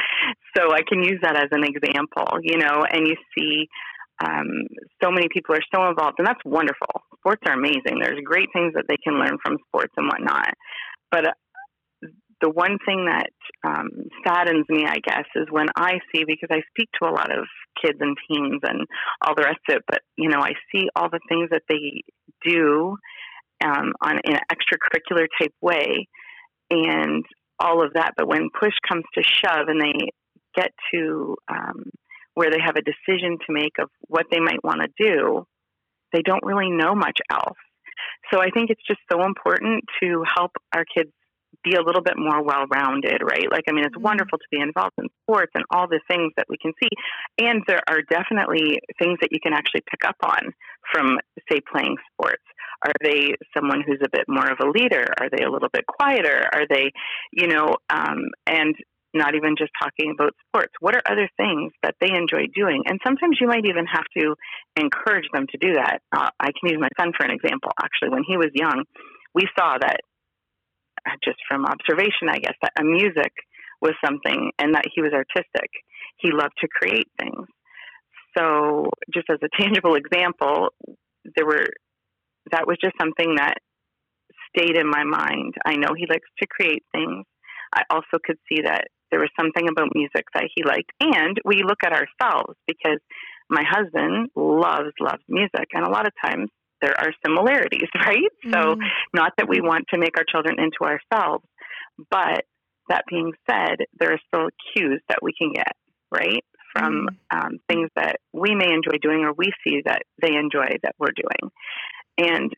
so 0.57 0.73
I 0.73 0.81
can 0.89 1.03
use 1.03 1.21
that 1.23 1.37
as 1.37 1.49
an 1.53 1.65
example, 1.65 2.39
you 2.43 2.59
know. 2.59 2.85
And 2.91 3.07
you 3.07 3.17
see 3.37 3.69
um, 4.25 4.67
so 5.03 5.11
many 5.11 5.29
people 5.33 5.55
are 5.55 5.75
so 5.75 5.89
involved, 5.89 6.17
and 6.19 6.27
that's 6.27 6.45
wonderful. 6.45 6.89
Sports 7.19 7.43
are 7.47 7.55
amazing. 7.55 8.01
There's 8.01 8.21
great 8.25 8.49
things 8.53 8.75
that 8.75 8.85
they 8.89 8.97
can 9.03 9.15
learn 9.15 9.37
from 9.43 9.57
sports 9.69 9.93
and 9.97 10.07
whatnot. 10.07 10.55
But 11.11 11.29
uh, 11.29 11.33
the 12.41 12.51
one 12.51 12.79
thing 12.87 13.07
that 13.07 13.31
um, 13.67 13.89
saddens 14.27 14.67
me, 14.69 14.85
I 14.87 14.99
guess, 15.05 15.25
is 15.37 15.47
when 15.51 15.67
I 15.77 15.99
see 16.13 16.25
because 16.27 16.49
I 16.51 16.61
speak 16.71 16.89
to 17.01 17.09
a 17.09 17.13
lot 17.13 17.31
of 17.31 17.47
kids 17.83 17.99
and 18.01 18.17
teens 18.29 18.61
and 18.63 18.87
all 19.23 19.35
the 19.35 19.45
rest 19.45 19.61
of 19.69 19.77
it. 19.77 19.83
But 19.87 20.01
you 20.17 20.29
know, 20.29 20.41
I 20.41 20.53
see 20.73 20.89
all 20.97 21.09
the 21.11 21.21
things 21.29 21.51
that 21.51 21.63
they 21.69 22.03
do 22.45 22.97
um, 23.65 23.93
on 24.01 24.21
in 24.25 24.35
an 24.35 24.41
extracurricular 24.51 25.27
type 25.41 25.55
way, 25.61 26.07
and 26.71 27.25
all 27.59 27.85
of 27.85 27.95
that. 27.95 28.13
But 28.17 28.29
when 28.29 28.49
push 28.59 28.75
comes 28.89 29.05
to 29.15 29.23
shove, 29.23 29.69
and 29.69 29.81
they 29.81 30.11
get 30.55 30.71
to 30.93 31.37
um, 31.49 31.85
where 32.35 32.51
they 32.51 32.61
have 32.65 32.77
a 32.77 32.83
decision 32.83 33.39
to 33.47 33.53
make 33.53 33.79
of 33.79 33.89
what 34.09 34.27
they 34.31 34.41
might 34.41 34.63
want 34.65 34.81
to 34.83 34.89
do, 34.99 35.45
they 36.13 36.23
don't 36.23 36.45
really 36.45 36.71
know 36.71 36.95
much 36.95 37.19
else. 37.31 37.59
So 38.33 38.41
I 38.41 38.51
think 38.51 38.71
it's 38.71 38.83
just 38.87 39.01
so 39.11 39.25
important 39.25 39.85
to 40.03 40.25
help 40.37 40.53
our 40.75 40.85
kids 40.85 41.11
be 41.65 41.75
a 41.75 41.83
little 41.83 42.03
bit 42.03 42.15
more 42.17 42.43
well 42.43 42.65
rounded, 42.73 43.21
right? 43.23 43.51
Like, 43.51 43.65
I 43.69 43.73
mean, 43.73 43.85
it's 43.85 43.95
mm-hmm. 43.95 44.05
wonderful 44.05 44.39
to 44.39 44.45
be 44.51 44.61
involved 44.61 44.95
in 44.99 45.07
sports 45.23 45.53
and 45.55 45.65
all 45.71 45.89
the 45.89 46.01
things 46.09 46.33
that 46.37 46.47
we 46.49 46.57
can 46.57 46.73
see. 46.83 46.89
And 47.39 47.63
there 47.67 47.83
are 47.89 48.01
definitely 48.09 48.81
things 48.99 49.19
that 49.21 49.31
you 49.33 49.41
can 49.43 49.53
actually 49.53 49.83
pick 49.91 50.05
up 50.07 50.17
on 50.25 50.53
from, 50.91 51.19
say, 51.51 51.61
playing 51.71 51.97
sports. 52.13 52.43
Are 52.85 52.93
they 53.03 53.35
someone 53.57 53.83
who's 53.87 54.01
a 54.05 54.11
bit 54.11 54.25
more 54.29 54.51
of 54.51 54.59
a 54.63 54.71
leader? 54.71 55.07
Are 55.21 55.29
they 55.31 55.45
a 55.45 55.51
little 55.51 55.69
bit 55.73 55.87
quieter? 55.87 56.49
Are 56.53 56.67
they, 56.69 56.93
you 57.33 57.47
know, 57.47 57.77
um, 57.91 58.25
and 58.47 58.75
not 59.13 59.35
even 59.35 59.57
just 59.59 59.73
talking 59.81 60.15
about 60.15 60.35
sports. 60.47 60.73
What 60.81 60.95
are 60.95 61.03
other 61.05 61.29
things 61.37 61.73
that 61.83 61.97
they 62.01 62.15
enjoy 62.15 62.47
doing? 62.55 62.85
And 62.87 63.01
sometimes 63.05 63.39
you 63.41 63.49
might 63.49 63.67
even 63.67 63.87
have 63.87 64.07
to 64.17 64.35
encourage 64.77 65.27
them 65.33 65.47
to 65.51 65.59
do 65.59 65.75
that. 65.75 66.01
Uh, 66.15 66.31
I 66.39 66.51
can 66.55 66.71
use 66.71 66.79
my 66.79 66.89
son 66.99 67.13
for 67.17 67.27
an 67.27 67.33
example. 67.33 67.73
Actually, 67.83 68.11
when 68.11 68.23
he 68.27 68.37
was 68.37 68.51
young, 68.55 68.85
we 69.35 69.49
saw 69.59 69.79
that 69.81 70.01
uh, 71.07 71.17
just 71.25 71.39
from 71.49 71.67
observation, 71.67 72.29
I 72.29 72.39
guess, 72.39 72.55
that 72.63 72.73
music 72.83 73.33
was 73.83 73.95
something 74.05 74.53
and 74.59 74.75
that 74.75 74.85
he 74.95 75.03
was 75.03 75.13
artistic. 75.13 75.71
He 76.19 76.31
loved 76.31 76.55
to 76.61 76.69
create 76.69 77.09
things. 77.19 77.47
So, 78.37 78.91
just 79.13 79.27
as 79.31 79.39
a 79.43 79.49
tangible 79.61 79.97
example, 79.97 80.69
there 81.35 81.47
were 81.47 81.67
that 82.53 82.67
was 82.67 82.77
just 82.83 82.95
something 83.01 83.37
that 83.37 83.59
stayed 84.55 84.77
in 84.77 84.89
my 84.89 85.05
mind. 85.05 85.55
I 85.65 85.77
know 85.77 85.95
he 85.97 86.07
likes 86.09 86.29
to 86.41 86.47
create 86.47 86.85
things. 86.93 87.25
I 87.73 87.83
also 87.91 88.19
could 88.25 88.39
see 88.49 88.63
that 88.65 88.89
there 89.11 89.21
was 89.21 89.31
something 89.39 89.69
about 89.69 89.95
music 89.95 90.25
that 90.35 90.49
he 90.55 90.65
liked. 90.65 90.91
And 91.01 91.39
we 91.45 91.63
look 91.63 91.83
at 91.85 91.93
ourselves 91.93 92.55
because 92.67 92.99
my 93.49 93.65
husband 93.69 94.31
loves, 94.37 94.95
loves 95.01 95.23
music. 95.29 95.67
And 95.73 95.85
a 95.85 95.91
lot 95.91 96.07
of 96.07 96.13
times 96.25 96.49
there 96.81 96.95
are 96.99 97.13
similarities, 97.25 97.89
right? 97.95 98.31
Mm. 98.47 98.53
So, 98.53 98.77
not 99.15 99.33
that 99.39 99.49
we 99.49 99.61
want 99.61 99.87
to 99.93 99.99
make 99.99 100.17
our 100.17 100.25
children 100.29 100.57
into 100.59 100.83
ourselves, 100.83 101.45
but 102.11 102.45
that 102.89 103.05
being 103.09 103.33
said, 103.49 103.77
there 103.99 104.13
are 104.13 104.21
still 104.27 104.49
cues 104.75 105.01
that 105.09 105.23
we 105.23 105.33
can 105.37 105.53
get, 105.53 105.73
right? 106.11 106.45
From 106.73 107.09
mm. 107.09 107.37
um, 107.37 107.59
things 107.69 107.91
that 107.97 108.17
we 108.33 108.55
may 108.55 108.73
enjoy 108.73 108.99
doing 109.03 109.25
or 109.25 109.33
we 109.33 109.53
see 109.65 109.83
that 109.85 110.03
they 110.21 110.35
enjoy 110.35 110.77
that 110.83 110.95
we're 110.99 111.15
doing. 111.15 111.51
And 112.19 112.53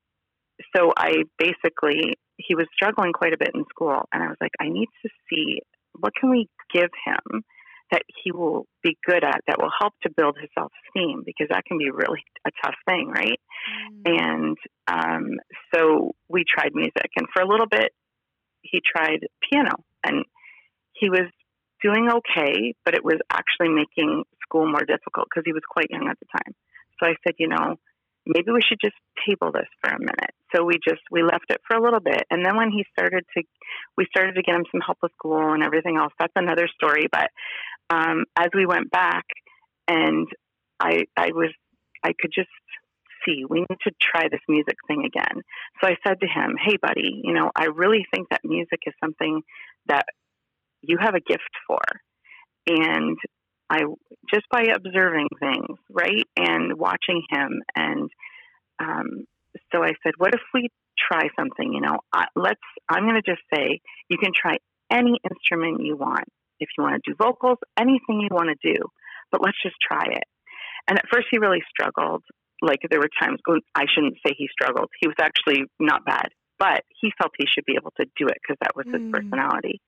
so 0.74 0.92
I 0.96 1.24
basically, 1.38 2.14
he 2.36 2.54
was 2.54 2.66
struggling 2.74 3.12
quite 3.12 3.32
a 3.32 3.38
bit 3.38 3.50
in 3.54 3.64
school. 3.70 4.02
And 4.12 4.22
I 4.22 4.28
was 4.28 4.36
like, 4.40 4.52
I 4.60 4.68
need 4.68 4.88
to 5.02 5.10
see 5.28 5.60
what 5.98 6.14
can 6.18 6.30
we 6.30 6.48
give 6.72 6.90
him 7.06 7.44
that 7.92 8.02
he 8.24 8.32
will 8.32 8.66
be 8.82 8.96
good 9.06 9.22
at 9.22 9.42
that 9.46 9.58
will 9.60 9.70
help 9.78 9.92
to 10.02 10.10
build 10.16 10.36
his 10.40 10.48
self 10.58 10.72
esteem 10.88 11.22
because 11.24 11.48
that 11.50 11.64
can 11.66 11.78
be 11.78 11.90
really 11.90 12.24
a 12.46 12.50
tough 12.64 12.74
thing, 12.88 13.12
right? 13.14 13.38
Mm. 14.06 14.20
And 14.20 14.56
um, 14.88 15.30
so 15.74 16.12
we 16.28 16.44
tried 16.48 16.74
music, 16.74 17.10
and 17.16 17.26
for 17.32 17.42
a 17.42 17.48
little 17.48 17.68
bit, 17.70 17.92
he 18.62 18.80
tried 18.80 19.20
piano, 19.50 19.72
and 20.02 20.24
he 20.94 21.10
was 21.10 21.28
doing 21.82 22.08
okay, 22.08 22.74
but 22.84 22.94
it 22.94 23.04
was 23.04 23.18
actually 23.30 23.68
making 23.68 24.24
school 24.42 24.66
more 24.66 24.84
difficult 24.84 25.28
because 25.28 25.44
he 25.44 25.52
was 25.52 25.62
quite 25.68 25.90
young 25.90 26.08
at 26.08 26.18
the 26.18 26.26
time. 26.32 26.54
So 26.98 27.08
I 27.08 27.14
said, 27.24 27.34
you 27.38 27.48
know, 27.48 27.76
maybe 28.26 28.52
we 28.52 28.62
should 28.62 28.78
just 28.82 28.96
table 29.26 29.52
this 29.52 29.68
for 29.80 29.90
a 29.90 29.98
minute. 29.98 30.34
So 30.54 30.64
we 30.64 30.74
just 30.86 31.02
we 31.10 31.22
left 31.22 31.46
it 31.50 31.60
for 31.66 31.76
a 31.76 31.82
little 31.82 32.00
bit, 32.00 32.22
and 32.30 32.44
then 32.44 32.56
when 32.56 32.70
he 32.70 32.84
started 32.92 33.24
to, 33.36 33.42
we 33.96 34.06
started 34.06 34.34
to 34.34 34.42
get 34.42 34.54
him 34.54 34.64
some 34.70 34.80
help 34.80 34.98
with 35.02 35.12
school 35.12 35.52
and 35.52 35.62
everything 35.62 35.96
else. 35.96 36.12
That's 36.18 36.32
another 36.36 36.68
story. 36.68 37.06
But 37.10 37.30
um, 37.90 38.24
as 38.36 38.48
we 38.54 38.66
went 38.66 38.90
back, 38.90 39.24
and 39.88 40.28
I 40.80 41.04
I 41.16 41.32
was 41.32 41.50
I 42.04 42.12
could 42.18 42.32
just 42.34 42.48
see 43.24 43.44
we 43.48 43.60
need 43.60 43.78
to 43.82 43.92
try 44.00 44.28
this 44.28 44.40
music 44.48 44.76
thing 44.86 45.04
again. 45.04 45.42
So 45.80 45.88
I 45.88 45.96
said 46.06 46.20
to 46.20 46.26
him, 46.26 46.56
"Hey, 46.62 46.76
buddy, 46.80 47.20
you 47.24 47.32
know 47.32 47.50
I 47.56 47.66
really 47.66 48.04
think 48.14 48.28
that 48.30 48.40
music 48.44 48.80
is 48.86 48.94
something 49.02 49.42
that 49.86 50.06
you 50.82 50.98
have 51.00 51.14
a 51.14 51.20
gift 51.20 51.50
for." 51.66 51.80
And 52.66 53.18
I 53.72 53.84
just 54.32 54.44
by 54.52 54.64
observing 54.74 55.28
things, 55.40 55.78
right, 55.90 56.26
and 56.36 56.78
watching 56.78 57.22
him, 57.30 57.62
and 57.74 58.10
um, 58.78 59.24
so 59.72 59.82
I 59.82 59.92
said, 60.02 60.12
"What 60.18 60.34
if 60.34 60.42
we 60.52 60.68
try 60.98 61.28
something? 61.38 61.72
You 61.72 61.80
know, 61.80 61.96
I, 62.12 62.26
let's. 62.36 62.60
I'm 62.90 63.04
going 63.04 63.20
to 63.20 63.22
just 63.22 63.40
say 63.52 63.80
you 64.10 64.18
can 64.18 64.32
try 64.36 64.58
any 64.92 65.18
instrument 65.24 65.80
you 65.80 65.96
want. 65.96 66.28
If 66.60 66.68
you 66.76 66.84
want 66.84 67.02
to 67.02 67.10
do 67.10 67.16
vocals, 67.18 67.58
anything 67.78 68.20
you 68.20 68.28
want 68.30 68.50
to 68.50 68.74
do, 68.74 68.76
but 69.30 69.40
let's 69.42 69.56
just 69.62 69.76
try 69.80 70.04
it." 70.04 70.24
And 70.86 70.98
at 70.98 71.06
first, 71.10 71.28
he 71.30 71.38
really 71.38 71.62
struggled. 71.70 72.24
Like 72.60 72.80
there 72.90 73.00
were 73.00 73.10
times, 73.20 73.40
I 73.74 73.86
shouldn't 73.92 74.18
say 74.24 74.34
he 74.36 74.48
struggled. 74.52 74.90
He 75.00 75.08
was 75.08 75.16
actually 75.18 75.64
not 75.80 76.04
bad, 76.04 76.28
but 76.58 76.82
he 77.00 77.10
felt 77.18 77.32
he 77.38 77.46
should 77.48 77.64
be 77.64 77.74
able 77.80 77.92
to 77.98 78.04
do 78.16 78.26
it 78.26 78.36
because 78.42 78.58
that 78.60 78.76
was 78.76 78.86
his 78.86 79.00
mm. 79.00 79.10
personality. 79.10 79.80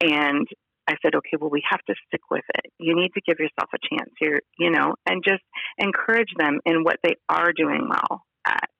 And 0.00 0.46
I 0.88 0.96
said, 1.02 1.14
okay, 1.14 1.36
well, 1.38 1.50
we 1.50 1.62
have 1.68 1.84
to 1.86 1.94
stick 2.06 2.22
with 2.30 2.44
it. 2.54 2.72
You 2.78 2.96
need 2.96 3.10
to 3.12 3.20
give 3.20 3.38
yourself 3.38 3.68
a 3.74 3.94
chance 3.94 4.10
here, 4.18 4.40
you 4.58 4.70
know, 4.70 4.94
and 5.06 5.22
just 5.22 5.42
encourage 5.76 6.32
them 6.38 6.60
in 6.64 6.82
what 6.82 6.96
they 7.02 7.16
are 7.28 7.52
doing 7.54 7.86
well 7.90 8.22
at 8.46 8.70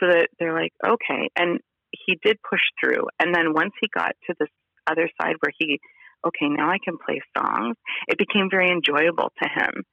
so 0.00 0.06
that 0.08 0.28
they're 0.38 0.54
like, 0.54 0.72
okay. 0.84 1.28
And 1.36 1.60
he 1.92 2.18
did 2.24 2.38
push 2.48 2.62
through. 2.80 3.08
And 3.20 3.34
then 3.34 3.52
once 3.52 3.72
he 3.80 3.88
got 3.94 4.12
to 4.26 4.34
this 4.40 4.48
other 4.86 5.10
side 5.20 5.34
where 5.40 5.52
he, 5.58 5.78
okay, 6.26 6.48
now 6.48 6.70
I 6.70 6.78
can 6.82 6.96
play 6.96 7.20
songs, 7.36 7.76
it 8.08 8.16
became 8.16 8.48
very 8.50 8.70
enjoyable 8.70 9.30
to 9.42 9.48
him. 9.48 9.84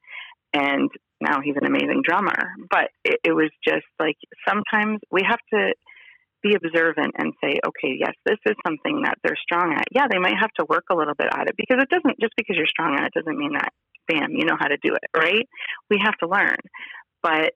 And 0.54 0.90
now 1.20 1.42
he's 1.42 1.56
an 1.60 1.66
amazing 1.66 2.04
drummer. 2.06 2.56
But 2.70 2.90
it, 3.04 3.20
it 3.26 3.32
was 3.34 3.52
just 3.68 3.86
like 4.00 4.16
sometimes 4.48 5.00
we 5.12 5.24
have 5.28 5.40
to 5.54 5.74
be 6.46 6.56
observant 6.56 7.14
and 7.18 7.34
say, 7.42 7.58
okay, 7.66 7.98
yes, 7.98 8.14
this 8.26 8.38
is 8.46 8.56
something 8.66 9.02
that 9.04 9.18
they're 9.24 9.38
strong 9.42 9.74
at. 9.74 9.86
Yeah, 9.92 10.08
they 10.10 10.20
might 10.20 10.38
have 10.40 10.54
to 10.60 10.66
work 10.70 10.86
a 10.92 10.96
little 10.96 11.16
bit 11.18 11.28
at 11.34 11.48
it 11.50 11.56
because 11.58 11.82
it 11.82 11.90
doesn't, 11.90 12.20
just 12.22 12.34
because 12.38 12.56
you're 12.56 12.70
strong 12.70 12.96
at 12.96 13.06
it 13.06 13.14
doesn't 13.14 13.38
mean 13.38 13.54
that, 13.54 13.74
bam, 14.08 14.32
you 14.32 14.46
know 14.46 14.58
how 14.60 14.68
to 14.68 14.78
do 14.78 14.94
it, 14.94 15.10
right? 15.18 15.48
We 15.90 16.00
have 16.04 16.18
to 16.20 16.28
learn. 16.28 16.58
But 17.24 17.54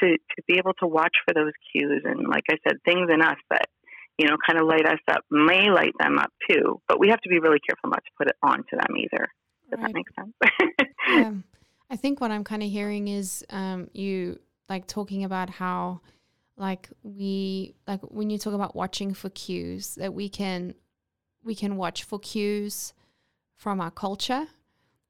to, 0.00 0.06
to 0.10 0.42
be 0.48 0.58
able 0.58 0.74
to 0.80 0.86
watch 0.86 1.14
for 1.24 1.32
those 1.32 1.52
cues 1.70 2.02
and, 2.04 2.26
like 2.26 2.44
I 2.50 2.56
said, 2.66 2.78
things 2.84 3.08
in 3.12 3.22
us 3.22 3.38
that, 3.50 3.66
you 4.18 4.26
know, 4.26 4.36
kind 4.44 4.58
of 4.58 4.66
light 4.66 4.86
us 4.86 4.98
up 5.08 5.22
may 5.30 5.70
light 5.70 5.94
them 6.00 6.18
up 6.18 6.32
too. 6.50 6.80
But 6.88 6.98
we 6.98 7.08
have 7.08 7.20
to 7.20 7.28
be 7.28 7.38
really 7.38 7.60
careful 7.60 7.90
not 7.90 8.02
to 8.04 8.10
put 8.18 8.26
it 8.26 8.36
on 8.42 8.58
to 8.58 8.76
them 8.76 8.96
either. 8.96 9.28
Does 9.70 9.80
right. 9.80 9.86
that 9.86 9.94
make 9.94 10.06
sense? 10.18 10.82
yeah. 11.08 11.32
I 11.90 11.96
think 11.96 12.20
what 12.20 12.30
I'm 12.30 12.44
kind 12.44 12.62
of 12.62 12.68
hearing 12.68 13.08
is 13.08 13.44
um, 13.48 13.88
you 13.94 14.38
like 14.68 14.86
talking 14.86 15.24
about 15.24 15.48
how 15.48 16.00
like 16.58 16.88
we 17.02 17.74
like 17.86 18.00
when 18.02 18.30
you 18.30 18.38
talk 18.38 18.52
about 18.52 18.74
watching 18.74 19.14
for 19.14 19.30
cues 19.30 19.94
that 19.94 20.12
we 20.12 20.28
can 20.28 20.74
we 21.44 21.54
can 21.54 21.76
watch 21.76 22.04
for 22.04 22.18
cues 22.18 22.92
from 23.54 23.80
our 23.80 23.90
culture 23.90 24.46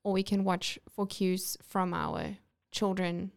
or 0.05 0.13
we 0.13 0.23
can 0.23 0.45
watch 0.45 0.79
for 0.89 1.07
cues 1.07 1.57
from 1.63 1.95
our 1.95 2.37
children 2.71 3.33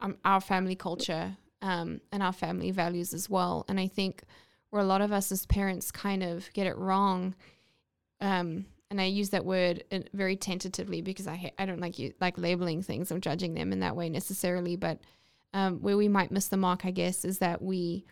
um, 0.00 0.16
our 0.24 0.40
family 0.40 0.76
culture 0.76 1.36
um, 1.62 2.00
and 2.12 2.22
our 2.22 2.32
family 2.32 2.70
values 2.70 3.12
as 3.14 3.28
well. 3.28 3.64
And 3.68 3.80
i 3.80 3.86
think 3.86 4.22
where 4.70 4.82
a 4.82 4.86
lot 4.86 5.00
of 5.00 5.12
us 5.12 5.32
as 5.32 5.46
parents 5.46 5.90
kind 5.90 6.22
of 6.22 6.52
get 6.52 6.66
it 6.66 6.76
wrong 6.76 7.34
um, 8.20 8.66
and 8.90 9.00
I 9.00 9.04
use 9.04 9.30
that 9.30 9.44
word 9.44 9.84
uh, 9.90 10.00
very 10.12 10.36
tentatively 10.36 11.02
because 11.02 11.26
I 11.26 11.52
I 11.58 11.66
don't 11.66 11.80
like 11.80 11.98
you 11.98 12.14
like 12.20 12.38
labeling 12.38 12.82
things 12.82 13.10
or 13.10 13.18
judging 13.18 13.54
them 13.54 13.72
in 13.72 13.80
that 13.80 13.96
way 13.96 14.08
necessarily, 14.08 14.76
but 14.76 15.00
um, 15.56 15.78
where 15.80 15.96
we 15.96 16.06
might 16.06 16.30
miss 16.30 16.48
the 16.48 16.58
mark, 16.58 16.84
I 16.84 16.90
guess, 16.90 17.24
is 17.24 17.38
that 17.38 17.62
we 17.62 18.04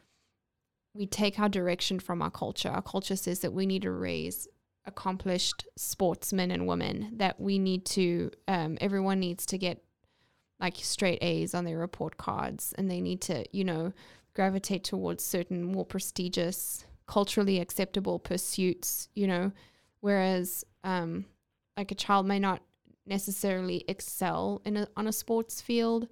we 0.94 1.06
take 1.06 1.38
our 1.38 1.48
direction 1.48 2.00
from 2.00 2.22
our 2.22 2.30
culture. 2.30 2.70
Our 2.70 2.80
culture 2.80 3.16
says 3.16 3.40
that 3.40 3.52
we 3.52 3.66
need 3.66 3.82
to 3.82 3.90
raise 3.90 4.48
accomplished 4.86 5.66
sportsmen 5.76 6.50
and 6.50 6.66
women. 6.66 7.10
That 7.18 7.38
we 7.38 7.58
need 7.58 7.84
to 7.86 8.30
um, 8.48 8.78
everyone 8.80 9.20
needs 9.20 9.44
to 9.46 9.58
get 9.58 9.84
like 10.58 10.76
straight 10.78 11.18
A's 11.20 11.54
on 11.54 11.66
their 11.66 11.76
report 11.76 12.16
cards, 12.16 12.72
and 12.78 12.90
they 12.90 13.02
need 13.02 13.20
to 13.22 13.44
you 13.52 13.64
know 13.64 13.92
gravitate 14.34 14.82
towards 14.82 15.22
certain 15.22 15.62
more 15.62 15.84
prestigious, 15.84 16.86
culturally 17.06 17.60
acceptable 17.60 18.18
pursuits. 18.18 19.10
You 19.14 19.26
know, 19.26 19.52
whereas 20.00 20.64
um, 20.82 21.26
like 21.76 21.92
a 21.92 21.94
child 21.94 22.24
may 22.24 22.38
not 22.38 22.62
necessarily 23.04 23.84
excel 23.86 24.62
in 24.64 24.78
a, 24.78 24.88
on 24.96 25.06
a 25.06 25.12
sports 25.12 25.60
field 25.60 26.08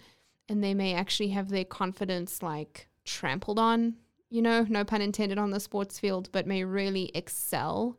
and 0.48 0.62
they 0.62 0.74
may 0.74 0.94
actually 0.94 1.28
have 1.30 1.48
their 1.48 1.64
confidence 1.64 2.42
like 2.42 2.88
trampled 3.04 3.58
on, 3.58 3.94
you 4.30 4.42
know, 4.42 4.66
no 4.68 4.84
pun 4.84 5.02
intended 5.02 5.38
on 5.38 5.50
the 5.50 5.60
sports 5.60 5.98
field, 5.98 6.28
but 6.32 6.46
may 6.46 6.64
really 6.64 7.10
excel 7.14 7.98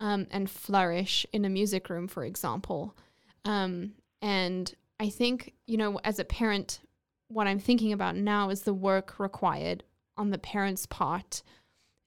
um, 0.00 0.26
and 0.30 0.50
flourish 0.50 1.26
in 1.32 1.44
a 1.44 1.48
music 1.48 1.88
room, 1.88 2.08
for 2.08 2.24
example. 2.24 2.96
Um, 3.44 3.92
and 4.22 4.72
I 5.00 5.08
think, 5.08 5.54
you 5.66 5.76
know, 5.76 6.00
as 6.04 6.18
a 6.18 6.24
parent, 6.24 6.80
what 7.28 7.46
I'm 7.46 7.58
thinking 7.58 7.92
about 7.92 8.16
now 8.16 8.50
is 8.50 8.62
the 8.62 8.74
work 8.74 9.18
required 9.18 9.84
on 10.16 10.30
the 10.30 10.38
parent's 10.38 10.86
part 10.86 11.42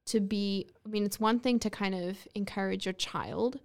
to 0.08 0.20
be, 0.20 0.68
I 0.86 0.90
mean, 0.90 1.04
it's 1.04 1.20
one 1.20 1.40
thing 1.40 1.60
to 1.60 1.70
kind 1.70 1.94
of 1.94 2.18
encourage 2.34 2.86
your 2.86 2.94
child 2.94 3.60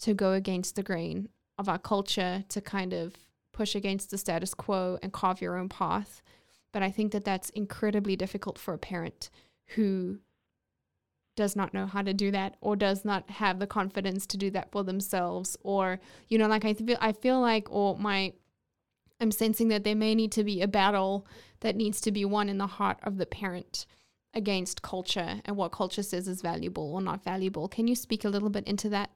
to 0.00 0.12
go 0.12 0.32
against 0.32 0.76
the 0.76 0.82
grain 0.82 1.28
of 1.56 1.68
our 1.68 1.78
culture 1.78 2.44
to 2.48 2.60
kind 2.60 2.92
of 2.92 3.14
push 3.54 3.74
against 3.74 4.10
the 4.10 4.18
status 4.18 4.52
quo 4.52 4.98
and 5.02 5.12
carve 5.12 5.40
your 5.40 5.56
own 5.56 5.70
path. 5.70 6.20
But 6.72 6.82
I 6.82 6.90
think 6.90 7.12
that 7.12 7.24
that's 7.24 7.50
incredibly 7.50 8.16
difficult 8.16 8.58
for 8.58 8.74
a 8.74 8.78
parent 8.78 9.30
who 9.68 10.18
does 11.36 11.56
not 11.56 11.72
know 11.72 11.86
how 11.86 12.02
to 12.02 12.12
do 12.12 12.30
that 12.30 12.56
or 12.60 12.76
does 12.76 13.04
not 13.04 13.28
have 13.30 13.58
the 13.58 13.66
confidence 13.66 14.26
to 14.26 14.36
do 14.36 14.50
that 14.50 14.70
for 14.70 14.84
themselves 14.84 15.56
or 15.62 15.98
you 16.28 16.38
know 16.38 16.46
like 16.46 16.64
I 16.64 16.74
feel 16.74 16.96
I 17.00 17.10
feel 17.10 17.40
like 17.40 17.66
or 17.72 17.98
my 17.98 18.32
I'm 19.20 19.32
sensing 19.32 19.68
that 19.68 19.84
there 19.84 19.96
may 19.96 20.14
need 20.14 20.32
to 20.32 20.44
be 20.44 20.60
a 20.60 20.68
battle 20.68 21.26
that 21.60 21.76
needs 21.76 22.00
to 22.02 22.12
be 22.12 22.24
won 22.24 22.48
in 22.48 22.58
the 22.58 22.66
heart 22.66 22.98
of 23.02 23.16
the 23.16 23.26
parent 23.26 23.86
against 24.34 24.82
culture 24.82 25.40
and 25.44 25.56
what 25.56 25.72
culture 25.72 26.02
says 26.02 26.28
is 26.28 26.42
valuable 26.42 26.92
or 26.92 27.00
not 27.00 27.22
valuable. 27.22 27.68
Can 27.68 27.86
you 27.86 27.94
speak 27.94 28.24
a 28.24 28.28
little 28.28 28.50
bit 28.50 28.66
into 28.66 28.88
that? 28.90 29.10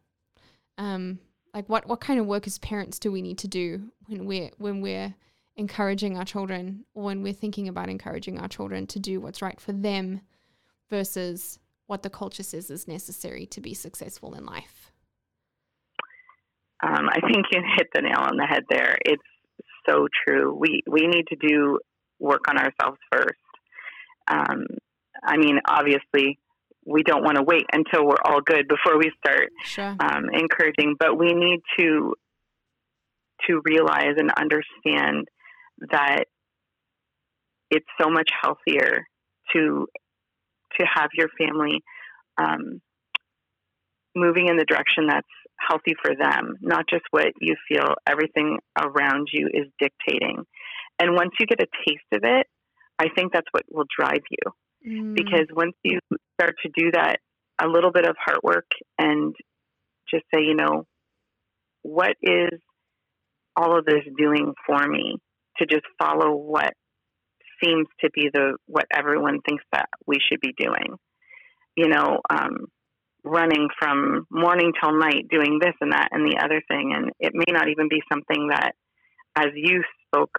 Um, 0.76 1.18
like 1.58 1.68
what 1.68 1.88
what 1.88 2.00
kind 2.00 2.20
of 2.20 2.26
work 2.26 2.46
as 2.46 2.56
parents 2.58 3.00
do 3.00 3.10
we 3.10 3.20
need 3.20 3.36
to 3.36 3.48
do 3.48 3.90
when 4.06 4.26
we're 4.26 4.50
when 4.58 4.80
we're 4.80 5.12
encouraging 5.56 6.16
our 6.16 6.24
children 6.24 6.84
or 6.94 7.02
when 7.02 7.20
we're 7.20 7.32
thinking 7.32 7.66
about 7.66 7.88
encouraging 7.88 8.38
our 8.38 8.46
children 8.46 8.86
to 8.86 9.00
do 9.00 9.20
what's 9.20 9.42
right 9.42 9.60
for 9.60 9.72
them 9.72 10.20
versus 10.88 11.58
what 11.88 12.04
the 12.04 12.10
culture 12.10 12.44
says 12.44 12.70
is 12.70 12.86
necessary 12.86 13.44
to 13.44 13.60
be 13.60 13.74
successful 13.74 14.34
in 14.34 14.46
life? 14.46 14.92
Um, 16.80 17.08
I 17.10 17.18
think 17.26 17.46
you 17.50 17.60
hit 17.76 17.88
the 17.92 18.02
nail 18.02 18.20
on 18.20 18.36
the 18.36 18.46
head 18.46 18.62
there. 18.70 18.96
It's 19.04 19.20
so 19.88 20.06
true. 20.24 20.54
We 20.54 20.84
we 20.88 21.08
need 21.08 21.24
to 21.26 21.36
do 21.36 21.80
work 22.20 22.42
on 22.48 22.56
ourselves 22.56 22.98
first. 23.10 23.34
Um, 24.28 24.64
I 25.24 25.36
mean, 25.36 25.58
obviously, 25.66 26.38
we 26.88 27.02
don't 27.02 27.22
want 27.22 27.36
to 27.36 27.42
wait 27.42 27.66
until 27.72 28.06
we're 28.06 28.22
all 28.24 28.40
good 28.40 28.66
before 28.66 28.98
we 28.98 29.12
start 29.18 29.50
Sure. 29.64 29.94
um, 30.00 30.30
encouraging, 30.32 30.96
but 30.98 31.18
we 31.18 31.32
need 31.34 31.60
to 31.78 32.14
to 33.46 33.62
realize 33.64 34.14
and 34.16 34.32
understand 34.36 35.28
that 35.90 36.24
it's 37.70 37.86
so 38.00 38.08
much 38.10 38.30
healthier 38.42 39.06
to 39.54 39.86
to 40.78 40.86
have 40.92 41.10
your 41.14 41.28
family 41.38 41.82
um, 42.38 42.80
moving 44.14 44.48
in 44.48 44.56
the 44.56 44.64
direction 44.64 45.06
that's 45.08 45.26
healthy 45.58 45.94
for 46.02 46.14
them, 46.14 46.56
not 46.60 46.84
just 46.88 47.04
what 47.10 47.28
you 47.40 47.54
feel 47.68 47.94
everything 48.06 48.58
around 48.78 49.28
you 49.32 49.48
is 49.52 49.66
dictating. 49.78 50.44
And 50.98 51.14
once 51.14 51.32
you 51.38 51.46
get 51.46 51.60
a 51.60 51.66
taste 51.86 52.04
of 52.12 52.20
it, 52.24 52.46
I 52.98 53.06
think 53.14 53.32
that's 53.32 53.46
what 53.52 53.64
will 53.70 53.86
drive 53.96 54.22
you 54.30 54.52
Mm, 54.86 55.14
because 55.14 55.46
once 55.54 55.74
you 55.82 55.98
start 56.34 56.54
to 56.62 56.70
do 56.76 56.90
that 56.92 57.16
a 57.60 57.66
little 57.66 57.90
bit 57.90 58.06
of 58.06 58.16
hard 58.24 58.38
work 58.42 58.70
and 58.98 59.34
just 60.08 60.24
say 60.32 60.40
you 60.42 60.54
know 60.54 60.84
what 61.82 62.14
is 62.22 62.60
all 63.56 63.76
of 63.76 63.84
this 63.84 64.04
doing 64.16 64.54
for 64.66 64.86
me 64.86 65.16
to 65.58 65.66
just 65.66 65.84
follow 65.98 66.34
what 66.34 66.72
seems 67.62 67.88
to 68.00 68.10
be 68.14 68.28
the 68.32 68.56
what 68.66 68.86
everyone 68.92 69.40
thinks 69.46 69.64
that 69.72 69.86
we 70.06 70.16
should 70.28 70.40
be 70.40 70.54
doing? 70.56 70.96
You 71.76 71.88
know 71.88 72.20
um, 72.30 72.66
running 73.24 73.68
from 73.78 74.26
morning 74.30 74.72
till 74.80 74.96
night 74.96 75.26
doing 75.30 75.58
this 75.60 75.74
and 75.80 75.92
that 75.92 76.08
and 76.12 76.24
the 76.24 76.38
other 76.42 76.62
thing 76.68 76.92
and 76.94 77.10
it 77.20 77.32
may 77.34 77.52
not 77.52 77.68
even 77.68 77.88
be 77.88 78.00
something 78.12 78.48
that 78.48 78.72
as 79.36 79.48
you 79.54 79.82
spoke 80.06 80.30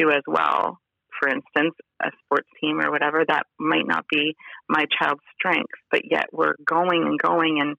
to 0.00 0.10
as 0.10 0.22
well 0.26 0.78
for 1.24 1.30
instance, 1.30 1.74
a 2.02 2.10
sports 2.24 2.48
team 2.60 2.80
or 2.80 2.90
whatever, 2.90 3.24
that 3.26 3.46
might 3.58 3.86
not 3.86 4.04
be 4.10 4.34
my 4.68 4.84
child's 4.98 5.22
strength, 5.38 5.72
but 5.90 6.02
yet 6.04 6.26
we're 6.32 6.54
going 6.66 7.02
and 7.02 7.18
going 7.18 7.60
and 7.60 7.76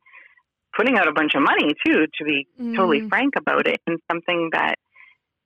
putting 0.75 0.98
out 0.98 1.08
a 1.08 1.14
bunch 1.14 1.34
of 1.36 1.44
money 1.44 1.74
too, 1.86 2.06
to 2.18 2.25
be 2.25 2.48
totally 2.75 3.02
mm, 3.02 3.10
frank 3.10 3.36
about 3.38 3.68
it, 3.68 3.80
and 3.86 4.00
something 4.12 4.50
that 4.52 4.75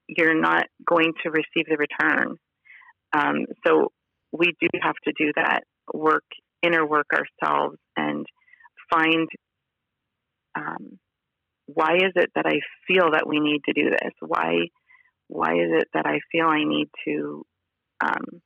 you're 0.07 0.39
not 0.39 0.65
going 0.87 1.11
to 1.23 1.29
receive 1.29 1.65
the 1.69 1.77
return. 1.77 2.37
Um, 3.13 3.45
so 3.65 3.91
we 4.31 4.53
do 4.61 4.67
have 4.81 4.95
to 5.03 5.13
do 5.17 5.31
that 5.35 5.63
work, 5.93 6.23
inner 6.63 6.87
work 6.87 7.07
ourselves, 7.13 7.77
and 7.97 8.25
find 8.89 9.27
um, 10.55 10.99
why 11.67 11.95
is 11.95 12.13
it 12.15 12.31
that 12.35 12.45
I 12.45 12.61
feel 12.87 13.11
that 13.11 13.27
we 13.27 13.39
need 13.39 13.61
to 13.65 13.73
do 13.73 13.89
this? 13.89 14.13
Why 14.21 14.69
why 15.27 15.53
is 15.53 15.69
it 15.71 15.89
that 15.93 16.07
I 16.07 16.19
feel 16.31 16.47
I 16.47 16.63
need 16.63 16.89
to 17.05 17.45
um, 18.01 18.41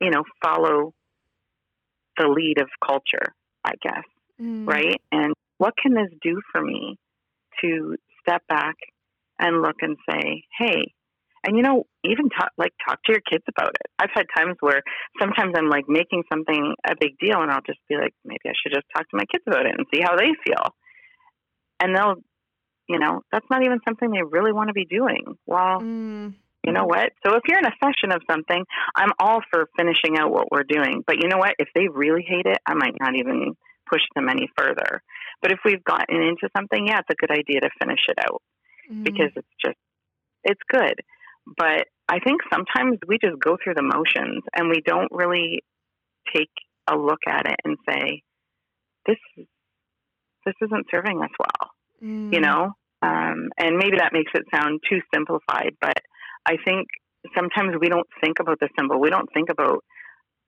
you 0.00 0.10
know, 0.10 0.22
follow 0.42 0.92
the 2.16 2.28
lead 2.28 2.60
of 2.60 2.68
culture, 2.84 3.34
I 3.64 3.72
guess, 3.82 4.04
mm, 4.40 4.66
right? 4.66 5.00
And 5.12 5.34
what 5.58 5.74
can 5.80 5.94
this 5.94 6.10
do 6.22 6.40
for 6.52 6.62
me 6.62 6.98
to 7.62 7.96
step 8.20 8.42
back 8.48 8.76
and 9.38 9.62
look 9.62 9.76
and 9.80 9.96
say, 10.08 10.44
hey, 10.58 10.92
and 11.46 11.56
you 11.56 11.62
know, 11.62 11.84
even 12.04 12.28
talk 12.28 12.50
like 12.58 12.72
talk 12.86 12.98
to 13.04 13.12
your 13.12 13.20
kids 13.20 13.44
about 13.48 13.70
it. 13.70 13.90
I've 13.98 14.10
had 14.12 14.26
times 14.36 14.56
where 14.60 14.82
sometimes 15.20 15.54
I'm 15.56 15.68
like 15.68 15.88
making 15.88 16.24
something 16.32 16.74
a 16.84 16.94
big 16.98 17.18
deal, 17.18 17.40
and 17.40 17.50
I'll 17.50 17.60
just 17.64 17.78
be 17.88 17.96
like, 17.96 18.12
maybe 18.24 18.40
I 18.46 18.52
should 18.60 18.74
just 18.74 18.86
talk 18.94 19.08
to 19.08 19.16
my 19.16 19.24
kids 19.30 19.44
about 19.46 19.66
it 19.66 19.74
and 19.76 19.86
see 19.94 20.00
how 20.02 20.16
they 20.16 20.30
feel. 20.44 20.74
And 21.78 21.94
they'll, 21.94 22.16
you 22.88 22.98
know, 22.98 23.22
that's 23.30 23.46
not 23.48 23.64
even 23.64 23.78
something 23.86 24.10
they 24.10 24.22
really 24.22 24.52
want 24.52 24.68
to 24.68 24.74
be 24.74 24.86
doing. 24.86 25.36
Well, 25.46 25.80
mm, 25.80 26.34
you 26.66 26.72
know 26.72 26.84
what? 26.84 27.12
So 27.24 27.34
if 27.34 27.42
you're 27.46 27.58
in 27.58 27.64
a 27.64 27.76
session 27.82 28.10
of 28.12 28.22
something, 28.28 28.64
I'm 28.96 29.12
all 29.18 29.40
for 29.50 29.68
finishing 29.78 30.18
out 30.18 30.32
what 30.32 30.50
we're 30.50 30.64
doing. 30.64 31.04
But 31.06 31.22
you 31.22 31.28
know 31.28 31.38
what? 31.38 31.54
If 31.58 31.68
they 31.74 31.88
really 31.88 32.24
hate 32.26 32.46
it, 32.46 32.58
I 32.66 32.74
might 32.74 32.96
not 33.00 33.14
even 33.14 33.54
push 33.88 34.02
them 34.14 34.28
any 34.28 34.50
further. 34.58 35.00
But 35.40 35.52
if 35.52 35.60
we've 35.64 35.84
gotten 35.84 36.20
into 36.20 36.48
something, 36.56 36.86
yeah, 36.86 36.98
it's 36.98 37.10
a 37.10 37.14
good 37.14 37.30
idea 37.30 37.60
to 37.60 37.70
finish 37.80 38.00
it 38.08 38.18
out 38.18 38.42
mm, 38.92 39.04
because 39.04 39.30
it's 39.36 39.46
just, 39.64 39.78
it's 40.42 40.60
good. 40.68 40.94
But 41.56 41.86
I 42.08 42.18
think 42.18 42.40
sometimes 42.52 42.98
we 43.06 43.18
just 43.22 43.38
go 43.38 43.56
through 43.62 43.74
the 43.74 43.82
motions 43.82 44.42
and 44.54 44.68
we 44.68 44.82
don't 44.84 45.12
really 45.12 45.62
take 46.34 46.50
a 46.88 46.96
look 46.96 47.20
at 47.28 47.46
it 47.46 47.60
and 47.64 47.76
say, 47.88 48.22
this, 49.06 49.18
this 50.44 50.54
isn't 50.62 50.86
serving 50.90 51.22
us 51.22 51.30
well, 51.38 51.70
mm, 52.02 52.32
you 52.32 52.40
know? 52.40 52.72
Um, 53.02 53.50
and 53.58 53.76
maybe 53.76 53.98
that 53.98 54.12
makes 54.12 54.32
it 54.34 54.44
sound 54.52 54.80
too 54.88 55.00
simplified, 55.14 55.76
but 55.80 55.98
I 56.46 56.56
think 56.64 56.86
sometimes 57.34 57.74
we 57.80 57.88
don't 57.88 58.06
think 58.22 58.38
about 58.40 58.60
the 58.60 58.68
symbol. 58.78 59.00
We 59.00 59.10
don't 59.10 59.28
think 59.34 59.50
about, 59.50 59.84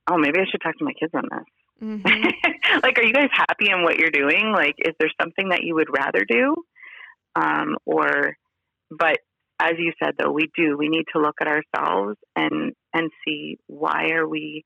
oh, 0.08 0.16
maybe 0.16 0.38
I 0.38 0.44
should 0.50 0.62
talk 0.62 0.78
to 0.78 0.84
my 0.84 0.92
kids 0.98 1.12
on 1.14 1.24
this. 1.30 1.48
mhm, 1.82 2.32
like, 2.82 2.98
are 2.98 3.04
you 3.04 3.12
guys 3.12 3.30
happy 3.32 3.70
in 3.70 3.82
what 3.82 3.98
you're 3.98 4.11
doing? 4.11 4.52
Like, 4.54 4.76
is 4.78 4.94
there 5.00 5.11
something 5.20 5.48
that 5.50 5.64
you 5.64 5.74
would 5.74 5.88
rather 5.92 6.24
do? 6.24 6.54
Um, 7.34 7.76
or, 7.84 8.37
but 8.90 9.18
as 9.61 9.72
you 9.78 9.92
said, 10.02 10.14
though, 10.18 10.30
we 10.30 10.50
do. 10.56 10.76
We 10.76 10.88
need 10.88 11.06
to 11.14 11.20
look 11.20 11.37
at 11.40 11.48
ourselves 11.48 12.16
and 12.37 12.72
and 12.94 13.11
see 13.24 13.58
why 13.66 14.11
are 14.12 14.26
we, 14.26 14.64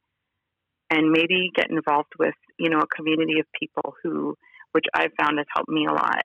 and 0.90 1.11
maybe 1.11 1.51
get 1.55 1.71
involved 1.71 2.12
with 2.18 2.35
you 2.59 2.68
know 2.68 2.81
a 2.81 2.95
community 2.95 3.40
of 3.40 3.47
people 3.59 3.95
who, 4.03 4.37
which 4.73 4.85
I've 4.95 5.12
found 5.18 5.38
has 5.38 5.47
helped 5.55 5.71
me 5.71 5.87
a 5.87 5.92
lot, 5.92 6.23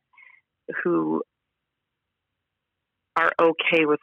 who 0.83 1.23
are 3.15 3.31
okay 3.41 3.85
with 3.85 3.99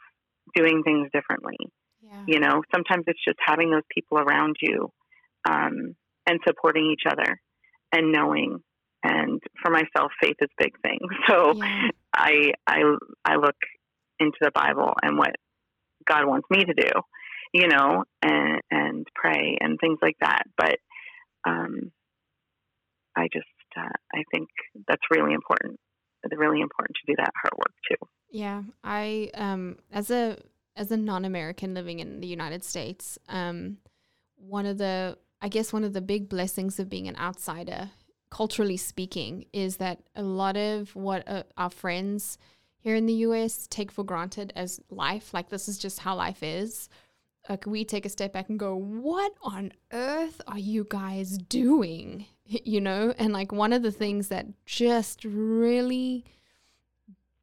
doing 0.53 0.83
things 0.83 1.09
differently. 1.13 1.57
Yeah. 2.01 2.23
you 2.27 2.39
know 2.39 2.61
sometimes 2.73 3.05
it's 3.07 3.23
just 3.25 3.39
having 3.43 3.71
those 3.71 3.87
people 3.89 4.19
around 4.19 4.57
you 4.61 4.91
um, 5.49 5.95
and 6.27 6.39
supporting 6.47 6.91
each 6.91 7.11
other 7.11 7.39
and 7.91 8.11
knowing. 8.11 8.59
And 9.03 9.41
for 9.63 9.71
myself 9.71 10.11
faith 10.21 10.35
is 10.41 10.49
a 10.59 10.63
big 10.63 10.73
thing. 10.81 10.99
So 11.27 11.53
yeah. 11.55 11.89
i 12.13 12.51
i 12.67 12.79
i 13.23 13.35
look 13.35 13.57
into 14.19 14.37
the 14.41 14.51
bible 14.53 14.93
and 15.01 15.17
what 15.17 15.35
god 16.07 16.25
wants 16.27 16.47
me 16.49 16.63
to 16.63 16.73
do 16.73 16.89
you 17.53 17.67
know 17.67 18.03
and 18.21 18.61
and 18.71 19.07
pray 19.15 19.57
and 19.59 19.79
things 19.79 19.99
like 20.01 20.17
that. 20.21 20.43
But 20.57 20.77
um 21.47 21.91
i 23.15 23.27
just 23.31 23.45
uh, 23.77 23.97
i 24.13 24.23
think 24.31 24.49
that's 24.87 25.01
really 25.11 25.33
important 25.33 25.79
it's 26.25 26.37
really 26.37 26.61
important 26.61 26.95
to 26.95 27.11
do 27.11 27.15
that 27.17 27.31
hard 27.41 27.53
work 27.57 27.73
too 27.89 28.07
Yeah, 28.31 28.63
I 28.83 29.31
um 29.35 29.77
as 29.91 30.11
a 30.11 30.37
as 30.75 30.91
a 30.91 30.97
non-American 30.97 31.73
living 31.73 31.99
in 31.99 32.19
the 32.19 32.27
United 32.27 32.63
States, 32.63 33.17
um 33.29 33.77
one 34.35 34.65
of 34.65 34.77
the 34.77 35.17
I 35.41 35.47
guess 35.47 35.71
one 35.71 35.83
of 35.83 35.93
the 35.93 36.01
big 36.01 36.27
blessings 36.27 36.79
of 36.79 36.89
being 36.89 37.07
an 37.07 37.15
outsider, 37.17 37.91
culturally 38.29 38.77
speaking, 38.77 39.45
is 39.53 39.77
that 39.77 39.99
a 40.15 40.23
lot 40.23 40.57
of 40.57 40.95
what 40.95 41.27
uh, 41.27 41.43
our 41.57 41.69
friends 41.69 42.37
here 42.79 42.95
in 42.95 43.05
the 43.05 43.21
US 43.27 43.67
take 43.67 43.91
for 43.91 44.03
granted 44.03 44.53
as 44.55 44.79
life, 44.89 45.33
like 45.33 45.49
this 45.49 45.67
is 45.67 45.77
just 45.77 45.99
how 45.99 46.15
life 46.15 46.43
is. 46.43 46.89
Like 47.47 47.65
we 47.65 47.85
take 47.85 48.05
a 48.05 48.09
step 48.09 48.33
back 48.33 48.49
and 48.49 48.59
go, 48.59 48.75
"What 48.75 49.33
on 49.41 49.71
earth 49.93 50.41
are 50.47 50.59
you 50.59 50.85
guys 50.89 51.37
doing?" 51.37 52.25
You 52.63 52.79
know, 52.79 53.11
and 53.17 53.33
like 53.33 53.51
one 53.51 53.73
of 53.73 53.81
the 53.81 53.91
things 53.91 54.27
that 54.27 54.45
just 54.67 55.25
really 55.25 56.25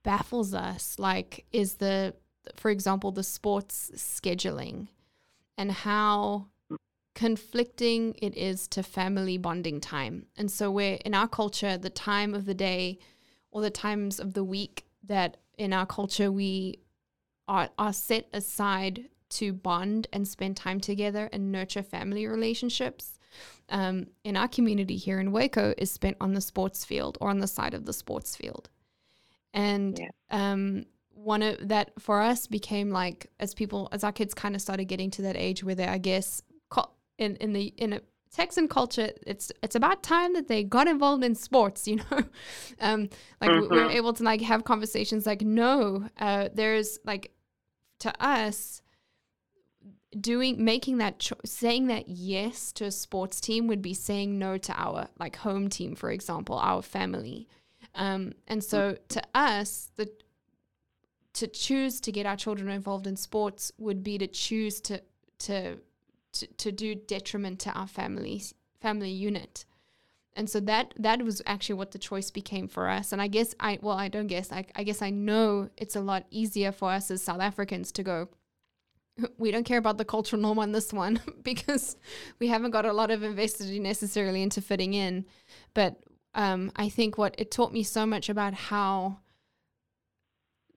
baffles 0.05 0.55
us 0.55 0.97
like 0.99 1.45
is 1.53 1.75
the 1.75 2.15
for 2.57 2.71
example 2.71 3.11
the 3.13 3.23
sports 3.23 3.91
scheduling 3.97 4.89
and 5.57 5.71
how 5.71 6.47
conflicting 7.15 8.15
it 8.23 8.37
is 8.37 8.67
to 8.69 8.83
family 8.83 9.37
bonding 9.39 9.81
time. 9.81 10.27
And 10.37 10.51
so 10.51 10.71
we're 10.71 10.99
in 11.05 11.15
our 11.15 11.29
culture 11.29 11.77
the 11.77 11.91
time 11.91 12.35
of 12.35 12.47
the 12.47 12.55
day 12.55 12.99
or 13.51 13.61
the 13.61 13.71
times 13.71 14.19
of 14.19 14.35
the 14.35 14.45
week 14.45 14.87
that 15.05 15.37
in 15.59 15.73
our 15.73 15.87
culture 15.87 16.33
we 16.33 16.79
are, 17.49 17.69
are 17.79 17.93
set 17.93 18.29
aside 18.33 19.09
to 19.31 19.53
bond 19.53 20.07
and 20.13 20.27
spend 20.27 20.57
time 20.57 20.81
together 20.81 21.29
and 21.33 21.53
nurture 21.53 21.83
family 21.83 22.27
relationships 22.27 23.12
um, 23.73 24.07
in 24.23 24.37
our 24.37 24.49
community 24.49 24.97
here 24.97 25.19
in 25.19 25.33
Waco 25.33 25.75
is 25.77 25.91
spent 25.91 26.17
on 26.21 26.35
the 26.35 26.41
sports 26.41 26.85
field 26.85 27.19
or 27.21 27.31
on 27.31 27.41
the 27.41 27.49
side 27.49 27.75
of 27.75 27.85
the 27.85 27.93
sports 27.93 28.37
field. 28.37 28.69
And 29.53 29.99
yeah. 29.99 30.11
um, 30.31 30.87
one 31.11 31.43
of 31.43 31.69
that 31.69 31.91
for 31.99 32.23
us 32.23 32.47
became 32.47 32.91
like 32.91 33.27
as 33.41 33.55
people 33.55 33.89
as 33.91 34.05
our 34.05 34.13
kids 34.13 34.35
kind 34.35 34.55
of 34.55 34.63
started 34.63 34.85
getting 34.85 35.11
to 35.13 35.23
that 35.23 35.37
age 35.37 35.65
where 35.65 35.75
they 35.75 35.87
I 35.87 35.99
guess 35.99 36.43
in 37.19 37.37
in 37.37 37.53
the 37.53 37.73
in 37.77 37.95
a 37.95 38.01
Texan 38.31 38.67
culture, 38.67 39.11
it's 39.27 39.53
it's 39.63 39.75
about 39.75 40.03
time 40.03 40.33
that 40.35 40.49
they 40.49 40.65
got 40.65 40.89
involved 40.89 41.25
in 41.25 41.35
sports. 41.35 41.87
You 41.93 41.97
know, 41.97 42.23
um, 42.81 43.09
like 43.41 43.51
mm-hmm. 43.51 43.75
we 43.75 43.81
are 43.81 43.91
able 43.91 44.13
to 44.15 44.23
like 44.23 44.41
have 44.41 44.65
conversations 44.65 45.27
like, 45.27 45.43
no, 45.43 46.09
uh, 46.19 46.49
there's 46.55 46.99
like 47.05 47.33
to 48.01 48.13
us 48.25 48.82
doing 50.21 50.63
making 50.63 50.99
that 50.99 51.19
cho- 51.19 51.37
saying 51.45 51.87
that 51.87 52.09
yes 52.09 52.73
to 52.73 52.85
a 52.85 52.91
sports 52.91 53.41
team 53.41 53.67
would 53.67 53.83
be 53.83 53.95
saying 53.95 54.39
no 54.39 54.59
to 54.59 54.73
our 54.75 55.09
like 55.19 55.37
home 55.37 55.69
team 55.69 55.95
for 55.95 56.11
example 56.11 56.57
our 56.57 56.83
family. 56.83 57.49
Um, 57.95 58.33
and 58.47 58.63
so 58.63 58.97
to 59.09 59.23
us 59.35 59.91
the 59.97 60.11
to 61.35 61.47
choose 61.47 62.01
to 62.03 62.13
get 62.13 62.27
our 62.27 62.37
children 62.37 62.69
involved 62.69 63.07
in 63.07 63.17
sports 63.17 63.73
would 63.79 64.03
be 64.03 64.19
to 64.19 64.27
choose 64.27 64.81
to 64.83 65.03
to 65.41 65.79
to, 66.33 66.47
to 66.47 66.73
do 66.73 66.95
detriment 66.95 67.59
to 67.61 67.73
our 67.73 67.87
family 67.87 68.43
family 68.81 69.11
unit. 69.11 69.65
And 70.35 70.49
so 70.49 70.61
that 70.61 70.95
that 70.99 71.23
was 71.23 71.43
actually 71.47 71.75
what 71.77 71.91
the 71.93 71.99
choice 71.99 72.31
became 72.31 72.69
for 72.69 72.89
us. 72.89 73.13
And 73.13 73.23
i 73.23 73.29
guess 73.29 73.55
i 73.61 73.79
well 73.81 73.97
i 73.97 74.09
don't 74.09 74.27
guess 74.27 74.53
I, 74.53 74.67
I 74.77 74.83
guess 74.85 75.01
i 75.01 75.09
know 75.09 75.71
it's 75.79 75.97
a 75.97 76.01
lot 76.01 76.27
easier 76.31 76.71
for 76.71 76.91
us 76.91 77.11
as 77.11 77.23
south 77.23 77.41
africans 77.41 77.93
to 77.93 78.03
go 78.03 78.29
we 79.39 79.51
don't 79.51 79.65
care 79.65 79.79
about 79.79 79.99
the 79.99 80.05
cultural 80.05 80.41
norm 80.41 80.59
on 80.59 80.73
this 80.73 80.93
one 80.93 81.21
because 81.43 81.97
we 82.39 82.49
haven't 82.49 82.71
got 82.71 82.87
a 82.87 82.93
lot 82.93 83.11
of 83.11 83.23
invested 83.23 83.69
necessarily 83.81 84.43
into 84.43 84.61
fitting 84.61 84.95
in. 84.95 85.25
But 85.75 85.97
um, 86.35 86.73
I 86.77 86.89
think 86.89 87.19
what 87.19 87.35
it 87.39 87.51
taught 87.51 87.73
me 87.73 87.83
so 87.83 88.07
much 88.07 88.29
about 88.29 88.55
how 88.55 89.19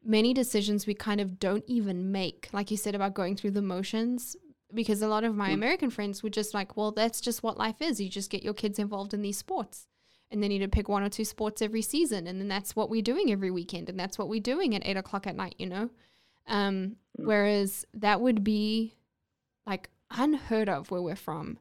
many 0.04 0.34
decisions 0.34 0.86
we 0.86 0.94
kind 0.94 1.20
of 1.20 1.40
don't 1.40 1.64
even 1.68 2.12
make, 2.12 2.50
like 2.52 2.70
you 2.70 2.78
said 2.78 2.96
about 2.96 3.14
going 3.14 3.36
through 3.36 3.52
the 3.52 3.62
motions. 3.62 4.36
Because 4.74 5.02
a 5.02 5.08
lot 5.08 5.24
of 5.24 5.36
my 5.36 5.52
mm. 5.52 5.54
American 5.54 5.90
friends 5.90 6.22
were 6.22 6.30
just 6.30 6.54
like, 6.54 6.76
well, 6.76 6.92
that's 6.92 7.22
just 7.22 7.44
what 7.44 7.58
life 7.58 7.82
is. 7.82 8.02
You 8.02 8.10
just 8.10 8.32
get 8.32 8.44
your 8.44 8.54
kids 8.54 8.80
involved 8.80 9.14
in 9.14 9.22
these 9.22 9.38
sports 9.38 9.88
and 10.32 10.42
they 10.42 10.48
need 10.48 10.60
to 10.60 10.68
pick 10.68 10.90
one 10.90 11.04
or 11.04 11.10
two 11.10 11.24
sports 11.24 11.62
every 11.62 11.82
season. 11.82 12.28
And 12.28 12.42
then 12.42 12.48
that's 12.48 12.76
what 12.76 12.90
we're 12.90 13.02
doing 13.02 13.32
every 13.32 13.52
weekend. 13.52 13.90
And 13.90 14.00
that's 14.00 14.18
what 14.18 14.28
we're 14.28 14.42
doing 14.42 14.76
at 14.76 14.86
eight 14.86 14.98
o'clock 14.98 15.28
at 15.28 15.36
night, 15.36 15.56
you 15.58 15.68
know? 15.68 15.92
Um, 16.48 16.98
mm. 17.20 17.26
whereas 17.26 17.86
that 17.94 18.22
would 18.22 18.44
be 18.44 18.94
like 19.66 19.90
unheard 20.12 20.70
of 20.70 20.92
where 20.92 21.02
we're 21.02 21.16
from 21.16 21.58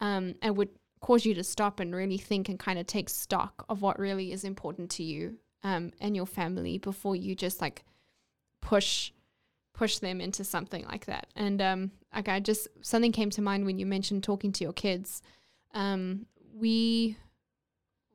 um, 0.00 0.34
and 0.42 0.56
would 0.56 0.70
cause 1.00 1.24
you 1.24 1.34
to 1.34 1.44
stop 1.44 1.80
and 1.80 1.94
really 1.94 2.18
think 2.18 2.48
and 2.48 2.58
kind 2.58 2.78
of 2.78 2.86
take 2.86 3.08
stock 3.08 3.64
of 3.68 3.82
what 3.82 3.98
really 3.98 4.32
is 4.32 4.42
important 4.42 4.90
to 4.90 5.02
you 5.02 5.38
um, 5.62 5.92
and 6.00 6.16
your 6.16 6.26
family 6.26 6.78
before 6.78 7.14
you 7.14 7.34
just 7.34 7.60
like 7.60 7.84
push 8.60 9.12
push 9.74 9.98
them 9.98 10.20
into 10.20 10.44
something 10.44 10.86
like 10.86 11.06
that. 11.06 11.26
And 11.36 11.60
um, 11.60 11.90
like 12.14 12.28
I 12.28 12.40
just 12.40 12.68
something 12.80 13.12
came 13.12 13.30
to 13.30 13.42
mind 13.42 13.66
when 13.66 13.78
you 13.78 13.84
mentioned 13.84 14.22
talking 14.22 14.52
to 14.52 14.64
your 14.64 14.72
kids. 14.72 15.20
Um, 15.74 16.26
we 16.54 17.18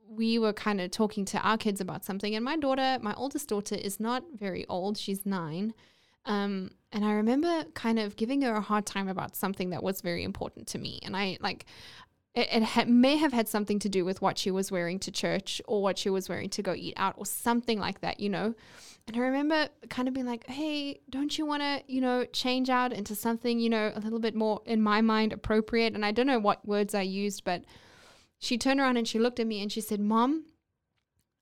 we 0.09 0.39
were 0.39 0.53
kind 0.53 0.81
of 0.81 0.89
talking 0.89 1.25
to 1.25 1.37
our 1.39 1.57
kids 1.57 1.81
about 1.81 2.03
something, 2.03 2.33
and 2.33 2.43
my 2.43 2.57
daughter, 2.57 2.97
my 3.01 3.13
oldest 3.13 3.49
daughter, 3.49 3.75
is 3.75 3.99
not 3.99 4.23
very 4.33 4.65
old. 4.67 4.97
She's 4.97 5.25
nine, 5.25 5.73
um, 6.29 6.69
and 6.91 7.03
I 7.03 7.13
remember 7.13 7.65
kind 7.73 7.97
of 7.97 8.15
giving 8.15 8.43
her 8.43 8.53
a 8.53 8.61
hard 8.61 8.85
time 8.85 9.07
about 9.07 9.35
something 9.35 9.71
that 9.71 9.81
was 9.81 10.01
very 10.01 10.23
important 10.23 10.67
to 10.67 10.77
me. 10.77 10.99
And 11.03 11.17
I 11.17 11.39
like, 11.41 11.65
it, 12.35 12.47
it 12.51 12.63
ha- 12.63 12.85
may 12.87 13.17
have 13.17 13.33
had 13.33 13.47
something 13.47 13.79
to 13.79 13.89
do 13.89 14.05
with 14.05 14.21
what 14.21 14.37
she 14.37 14.51
was 14.51 14.71
wearing 14.71 14.99
to 14.99 15.11
church 15.11 15.59
or 15.65 15.81
what 15.81 15.97
she 15.97 16.09
was 16.09 16.29
wearing 16.29 16.49
to 16.51 16.61
go 16.61 16.75
eat 16.75 16.93
out 16.97 17.15
or 17.17 17.25
something 17.25 17.79
like 17.79 18.01
that, 18.01 18.19
you 18.19 18.29
know? 18.29 18.53
And 19.07 19.17
I 19.17 19.19
remember 19.21 19.69
kind 19.89 20.07
of 20.07 20.13
being 20.13 20.27
like, 20.27 20.45
hey, 20.45 20.99
don't 21.09 21.35
you 21.35 21.47
want 21.47 21.63
to, 21.63 21.81
you 21.87 21.99
know, 21.99 22.25
change 22.25 22.69
out 22.69 22.93
into 22.93 23.15
something, 23.15 23.59
you 23.59 23.69
know, 23.69 23.91
a 23.95 23.99
little 23.99 24.19
bit 24.19 24.35
more, 24.35 24.61
in 24.67 24.83
my 24.83 25.01
mind, 25.01 25.33
appropriate? 25.33 25.95
And 25.95 26.05
I 26.05 26.11
don't 26.11 26.27
know 26.27 26.37
what 26.37 26.67
words 26.67 26.93
I 26.93 27.01
used, 27.01 27.43
but 27.43 27.63
she 28.37 28.55
turned 28.55 28.79
around 28.79 28.97
and 28.97 29.07
she 29.07 29.17
looked 29.17 29.39
at 29.39 29.47
me 29.47 29.63
and 29.63 29.71
she 29.71 29.81
said, 29.81 29.99
Mom, 29.99 30.45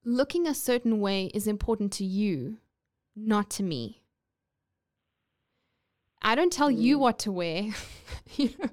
looking 0.05 0.47
a 0.47 0.53
certain 0.53 1.01
way 1.01 1.25
is 1.33 1.45
important 1.45 1.91
to 1.93 2.05
you, 2.05 2.59
not 3.17 3.49
to 3.49 3.63
me. 3.63 4.03
I 6.21 6.35
don't 6.35 6.51
tell 6.51 6.69
mm. 6.69 6.79
you 6.79 6.99
what 6.99 7.19
to 7.19 7.31
wear. 7.31 7.73
you 8.35 8.53
know, 8.59 8.69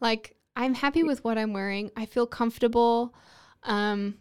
like 0.00 0.36
I'm 0.56 0.74
happy 0.74 1.02
with 1.02 1.24
what 1.24 1.38
I'm 1.38 1.52
wearing. 1.52 1.90
I 1.96 2.06
feel 2.06 2.26
comfortable. 2.26 3.14
Um, 3.62 4.18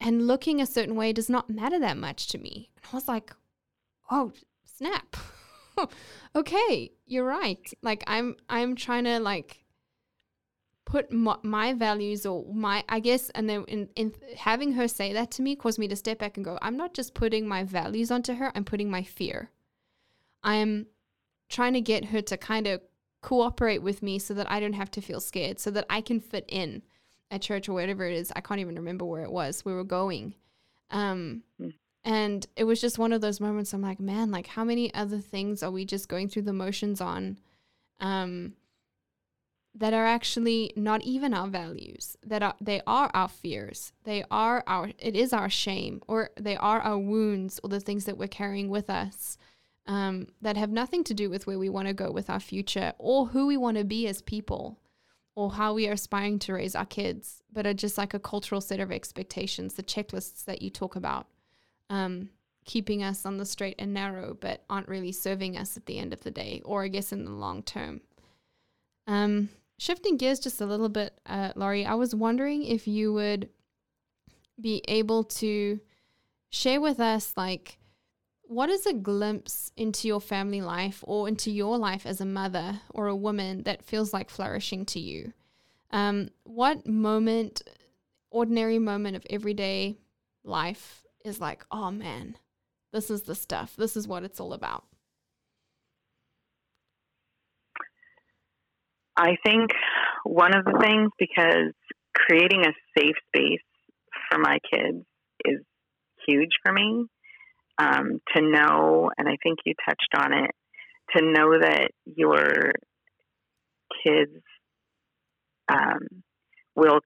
and 0.00 0.26
looking 0.26 0.60
a 0.60 0.66
certain 0.66 0.96
way 0.96 1.12
does 1.12 1.28
not 1.28 1.48
matter 1.48 1.78
that 1.80 1.96
much 1.96 2.28
to 2.28 2.38
me. 2.38 2.70
And 2.76 2.84
I 2.92 2.96
was 2.96 3.08
like, 3.08 3.32
oh, 4.10 4.32
snap. 4.64 5.16
okay, 6.36 6.92
you're 7.06 7.24
right. 7.24 7.72
Like 7.82 8.04
I'm 8.06 8.36
I'm 8.48 8.76
trying 8.76 9.04
to 9.04 9.20
like 9.20 9.58
put 10.84 11.12
my, 11.12 11.36
my, 11.42 11.72
values 11.72 12.26
or 12.26 12.44
my 12.52 12.84
I 12.88 13.00
guess 13.00 13.30
and 13.30 13.48
then 13.48 13.64
in, 13.68 13.88
in 13.94 14.12
having 14.36 14.72
her 14.72 14.88
say 14.88 15.12
that 15.12 15.30
to 15.32 15.42
me 15.42 15.54
caused 15.54 15.78
me 15.78 15.88
to 15.88 15.96
step 15.96 16.18
back 16.18 16.36
and 16.36 16.44
go, 16.44 16.58
I'm 16.60 16.76
not 16.76 16.94
just 16.94 17.14
putting 17.14 17.46
my 17.46 17.64
values 17.64 18.10
onto 18.10 18.34
her, 18.34 18.52
I'm 18.54 18.64
putting 18.64 18.90
my 18.90 19.02
fear. 19.02 19.50
I'm 20.42 20.86
trying 21.52 21.74
to 21.74 21.80
get 21.80 22.06
her 22.06 22.22
to 22.22 22.36
kind 22.36 22.66
of 22.66 22.80
cooperate 23.20 23.82
with 23.82 24.02
me 24.02 24.18
so 24.18 24.34
that 24.34 24.50
I 24.50 24.58
don't 24.58 24.72
have 24.72 24.90
to 24.92 25.00
feel 25.00 25.20
scared, 25.20 25.60
so 25.60 25.70
that 25.70 25.86
I 25.88 26.00
can 26.00 26.18
fit 26.18 26.44
in 26.48 26.82
at 27.30 27.42
church 27.42 27.68
or 27.68 27.74
whatever 27.74 28.04
it 28.04 28.14
is. 28.14 28.32
I 28.34 28.40
can't 28.40 28.60
even 28.60 28.74
remember 28.74 29.04
where 29.04 29.22
it 29.22 29.30
was. 29.30 29.64
We 29.64 29.72
were 29.72 29.84
going. 29.84 30.34
Um, 30.90 31.42
mm. 31.60 31.74
And 32.04 32.44
it 32.56 32.64
was 32.64 32.80
just 32.80 32.98
one 32.98 33.12
of 33.12 33.20
those 33.20 33.40
moments 33.40 33.72
I'm 33.72 33.82
like, 33.82 34.00
man, 34.00 34.32
like 34.32 34.48
how 34.48 34.64
many 34.64 34.92
other 34.92 35.18
things 35.18 35.62
are 35.62 35.70
we 35.70 35.84
just 35.84 36.08
going 36.08 36.28
through 36.28 36.42
the 36.42 36.52
motions 36.52 37.00
on 37.00 37.38
um, 38.00 38.54
that 39.74 39.94
are 39.94 40.06
actually 40.06 40.72
not 40.74 41.02
even 41.02 41.32
our 41.32 41.46
values, 41.46 42.16
that 42.26 42.42
are 42.42 42.54
they 42.60 42.80
are 42.86 43.10
our 43.14 43.28
fears. 43.28 43.92
They 44.02 44.24
are 44.30 44.64
our 44.66 44.90
it 44.98 45.14
is 45.14 45.32
our 45.32 45.48
shame 45.48 46.02
or 46.08 46.30
they 46.38 46.56
are 46.56 46.80
our 46.80 46.98
wounds 46.98 47.60
or 47.62 47.70
the 47.70 47.78
things 47.78 48.04
that 48.06 48.18
we're 48.18 48.26
carrying 48.26 48.68
with 48.68 48.90
us 48.90 49.38
um, 49.86 50.28
that 50.40 50.56
have 50.56 50.70
nothing 50.70 51.04
to 51.04 51.14
do 51.14 51.28
with 51.28 51.46
where 51.46 51.58
we 51.58 51.68
want 51.68 51.88
to 51.88 51.94
go 51.94 52.10
with 52.10 52.30
our 52.30 52.40
future 52.40 52.92
or 52.98 53.26
who 53.26 53.46
we 53.46 53.56
want 53.56 53.76
to 53.76 53.84
be 53.84 54.06
as 54.06 54.22
people 54.22 54.78
or 55.34 55.52
how 55.52 55.72
we 55.74 55.88
are 55.88 55.92
aspiring 55.92 56.38
to 56.38 56.52
raise 56.52 56.74
our 56.74 56.86
kids, 56.86 57.42
but 57.52 57.66
are 57.66 57.74
just 57.74 57.96
like 57.96 58.14
a 58.14 58.18
cultural 58.18 58.60
set 58.60 58.80
of 58.80 58.92
expectations, 58.92 59.74
the 59.74 59.82
checklists 59.82 60.44
that 60.44 60.60
you 60.60 60.68
talk 60.68 60.94
about, 60.94 61.26
um, 61.88 62.28
keeping 62.64 63.02
us 63.02 63.24
on 63.24 63.38
the 63.38 63.46
straight 63.46 63.76
and 63.78 63.94
narrow, 63.94 64.36
but 64.38 64.62
aren't 64.68 64.88
really 64.88 65.10
serving 65.12 65.56
us 65.56 65.76
at 65.76 65.86
the 65.86 65.98
end 65.98 66.12
of 66.12 66.22
the 66.22 66.30
day, 66.30 66.60
or 66.64 66.84
I 66.84 66.88
guess 66.88 67.12
in 67.12 67.24
the 67.24 67.30
long 67.30 67.62
term. 67.62 68.02
Um, 69.06 69.48
shifting 69.78 70.16
gears 70.16 70.38
just 70.38 70.60
a 70.60 70.66
little 70.66 70.90
bit, 70.90 71.18
uh, 71.26 71.52
Laurie, 71.56 71.86
I 71.86 71.94
was 71.94 72.14
wondering 72.14 72.62
if 72.62 72.86
you 72.86 73.12
would 73.14 73.48
be 74.60 74.82
able 74.86 75.24
to 75.24 75.80
share 76.50 76.80
with 76.80 77.00
us, 77.00 77.32
like, 77.36 77.78
what 78.52 78.68
is 78.68 78.84
a 78.84 78.92
glimpse 78.92 79.72
into 79.78 80.06
your 80.06 80.20
family 80.20 80.60
life 80.60 81.02
or 81.06 81.26
into 81.26 81.50
your 81.50 81.78
life 81.78 82.04
as 82.04 82.20
a 82.20 82.26
mother 82.26 82.80
or 82.90 83.06
a 83.06 83.16
woman 83.16 83.62
that 83.62 83.82
feels 83.82 84.12
like 84.12 84.28
flourishing 84.28 84.84
to 84.84 85.00
you? 85.00 85.32
Um, 85.90 86.28
what 86.44 86.86
moment, 86.86 87.62
ordinary 88.30 88.78
moment 88.78 89.16
of 89.16 89.24
everyday 89.30 89.96
life 90.44 91.02
is 91.24 91.40
like, 91.40 91.64
oh 91.70 91.90
man, 91.90 92.36
this 92.92 93.10
is 93.10 93.22
the 93.22 93.34
stuff. 93.34 93.74
This 93.76 93.96
is 93.96 94.06
what 94.06 94.22
it's 94.22 94.38
all 94.38 94.52
about. 94.52 94.84
I 99.16 99.36
think 99.44 99.70
one 100.24 100.54
of 100.54 100.66
the 100.66 100.78
things, 100.78 101.10
because 101.18 101.72
creating 102.14 102.66
a 102.66 102.72
safe 102.98 103.16
space 103.28 103.60
for 104.30 104.38
my 104.38 104.58
kids 104.70 105.06
is 105.46 105.60
huge 106.26 106.52
for 106.62 106.72
me 106.72 107.06
um, 107.78 108.20
to 108.34 108.42
know, 108.42 109.10
and 109.16 109.28
I 109.28 109.36
think 109.42 109.60
you 109.64 109.74
touched 109.88 110.14
on 110.16 110.32
it, 110.32 110.50
to 111.16 111.24
know 111.24 111.58
that 111.60 111.90
your 112.04 112.72
kids 114.04 114.42
um, 115.68 116.22
will 116.74 117.00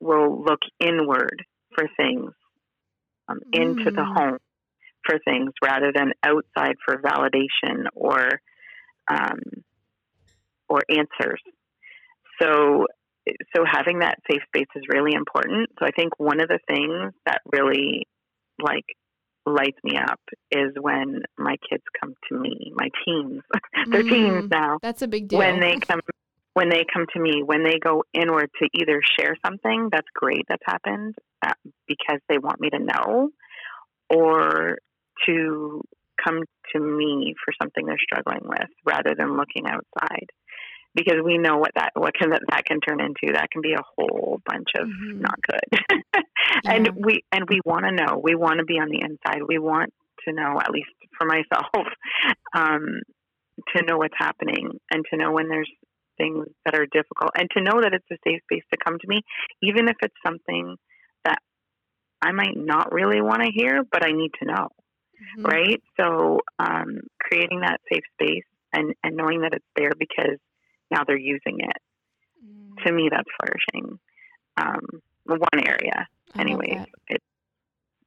will 0.00 0.44
look 0.44 0.60
inward 0.78 1.42
for 1.74 1.88
things, 1.96 2.32
um, 3.28 3.40
mm. 3.54 3.60
into 3.60 3.90
the 3.90 4.02
mm. 4.02 4.14
home 4.14 4.38
for 5.04 5.18
things 5.24 5.52
rather 5.62 5.92
than 5.94 6.12
outside 6.22 6.76
for 6.84 7.00
validation 7.00 7.86
or 7.94 8.40
um, 9.08 9.40
or 10.68 10.82
answers. 10.90 11.40
So 12.40 12.86
so 13.54 13.64
having 13.64 14.00
that 14.00 14.18
safe 14.30 14.42
space 14.46 14.68
is 14.76 14.84
really 14.88 15.14
important. 15.14 15.70
So 15.78 15.86
I 15.86 15.90
think 15.90 16.18
one 16.18 16.40
of 16.40 16.48
the 16.48 16.60
things 16.68 17.12
that 17.24 17.40
really 17.50 18.06
like 18.62 18.84
lights 19.46 19.78
me 19.84 19.96
up 19.96 20.20
is 20.50 20.72
when 20.80 21.22
my 21.38 21.56
kids 21.70 21.84
come 22.00 22.14
to 22.28 22.38
me, 22.38 22.72
my 22.74 22.88
teens. 23.04 23.42
They're 23.90 24.02
mm, 24.02 24.10
teens 24.10 24.50
now. 24.50 24.78
That's 24.82 25.02
a 25.02 25.08
big 25.08 25.28
deal. 25.28 25.38
When 25.38 25.60
they 25.60 25.76
come 25.76 26.00
when 26.54 26.70
they 26.70 26.86
come 26.92 27.04
to 27.12 27.20
me, 27.20 27.42
when 27.44 27.62
they 27.64 27.78
go 27.78 28.02
inward 28.14 28.48
to 28.62 28.68
either 28.72 29.00
share 29.20 29.36
something 29.44 29.90
that's 29.92 30.08
great 30.14 30.42
that's 30.48 30.62
happened 30.64 31.14
uh, 31.46 31.52
because 31.86 32.18
they 32.30 32.38
want 32.38 32.60
me 32.60 32.70
to 32.70 32.78
know, 32.78 33.28
or 34.08 34.78
to 35.26 35.82
come 36.24 36.40
to 36.72 36.80
me 36.80 37.34
for 37.44 37.52
something 37.60 37.84
they're 37.84 37.96
struggling 37.98 38.48
with 38.48 38.68
rather 38.86 39.14
than 39.16 39.36
looking 39.36 39.66
outside 39.66 40.26
because 40.96 41.18
we 41.22 41.36
know 41.36 41.58
what 41.58 41.70
that 41.74 41.90
what 41.94 42.14
can 42.14 42.30
that, 42.30 42.40
that 42.50 42.64
can 42.64 42.80
turn 42.80 43.00
into 43.00 43.34
that 43.34 43.50
can 43.50 43.60
be 43.60 43.74
a 43.74 43.82
whole 43.96 44.40
bunch 44.46 44.68
of 44.76 44.88
mm-hmm. 44.88 45.20
not 45.20 45.38
good 45.42 45.80
yeah. 46.64 46.72
and 46.72 46.88
we 46.96 47.22
and 47.30 47.44
we 47.48 47.60
want 47.64 47.84
to 47.84 47.92
know 47.92 48.20
we 48.20 48.34
want 48.34 48.58
to 48.58 48.64
be 48.64 48.78
on 48.78 48.88
the 48.88 49.00
inside 49.00 49.42
we 49.46 49.58
want 49.58 49.92
to 50.26 50.34
know 50.34 50.58
at 50.58 50.70
least 50.70 50.88
for 51.16 51.26
myself 51.26 51.66
um, 52.54 53.00
to 53.76 53.84
know 53.84 53.98
what's 53.98 54.16
happening 54.18 54.70
and 54.90 55.04
to 55.10 55.16
know 55.16 55.30
when 55.30 55.48
there's 55.48 55.70
things 56.18 56.46
that 56.64 56.74
are 56.74 56.86
difficult 56.86 57.30
and 57.38 57.48
to 57.50 57.62
know 57.62 57.80
that 57.82 57.92
it's 57.92 58.10
a 58.10 58.16
safe 58.26 58.40
space 58.50 58.64
to 58.72 58.78
come 58.82 58.98
to 58.98 59.06
me 59.06 59.20
even 59.62 59.88
if 59.88 59.96
it's 60.00 60.14
something 60.24 60.76
that 61.24 61.38
i 62.22 62.32
might 62.32 62.56
not 62.56 62.90
really 62.90 63.20
want 63.20 63.42
to 63.42 63.50
hear 63.54 63.82
but 63.92 64.02
i 64.02 64.12
need 64.12 64.30
to 64.40 64.46
know 64.46 64.68
mm-hmm. 65.38 65.44
right 65.44 65.82
so 66.00 66.40
um, 66.58 67.00
creating 67.20 67.60
that 67.60 67.80
safe 67.92 68.04
space 68.14 68.44
and, 68.72 68.94
and 69.02 69.16
knowing 69.16 69.42
that 69.42 69.52
it's 69.52 69.64
there 69.76 69.92
because 69.98 70.38
now 70.90 71.04
they're 71.06 71.16
using 71.16 71.58
it. 71.60 71.76
Mm. 72.44 72.84
To 72.84 72.92
me, 72.92 73.08
that's 73.10 73.28
flourishing. 73.40 73.98
Um, 74.56 75.02
one 75.24 75.66
area, 75.66 76.06
anyway. 76.38 76.84
It, 77.08 77.22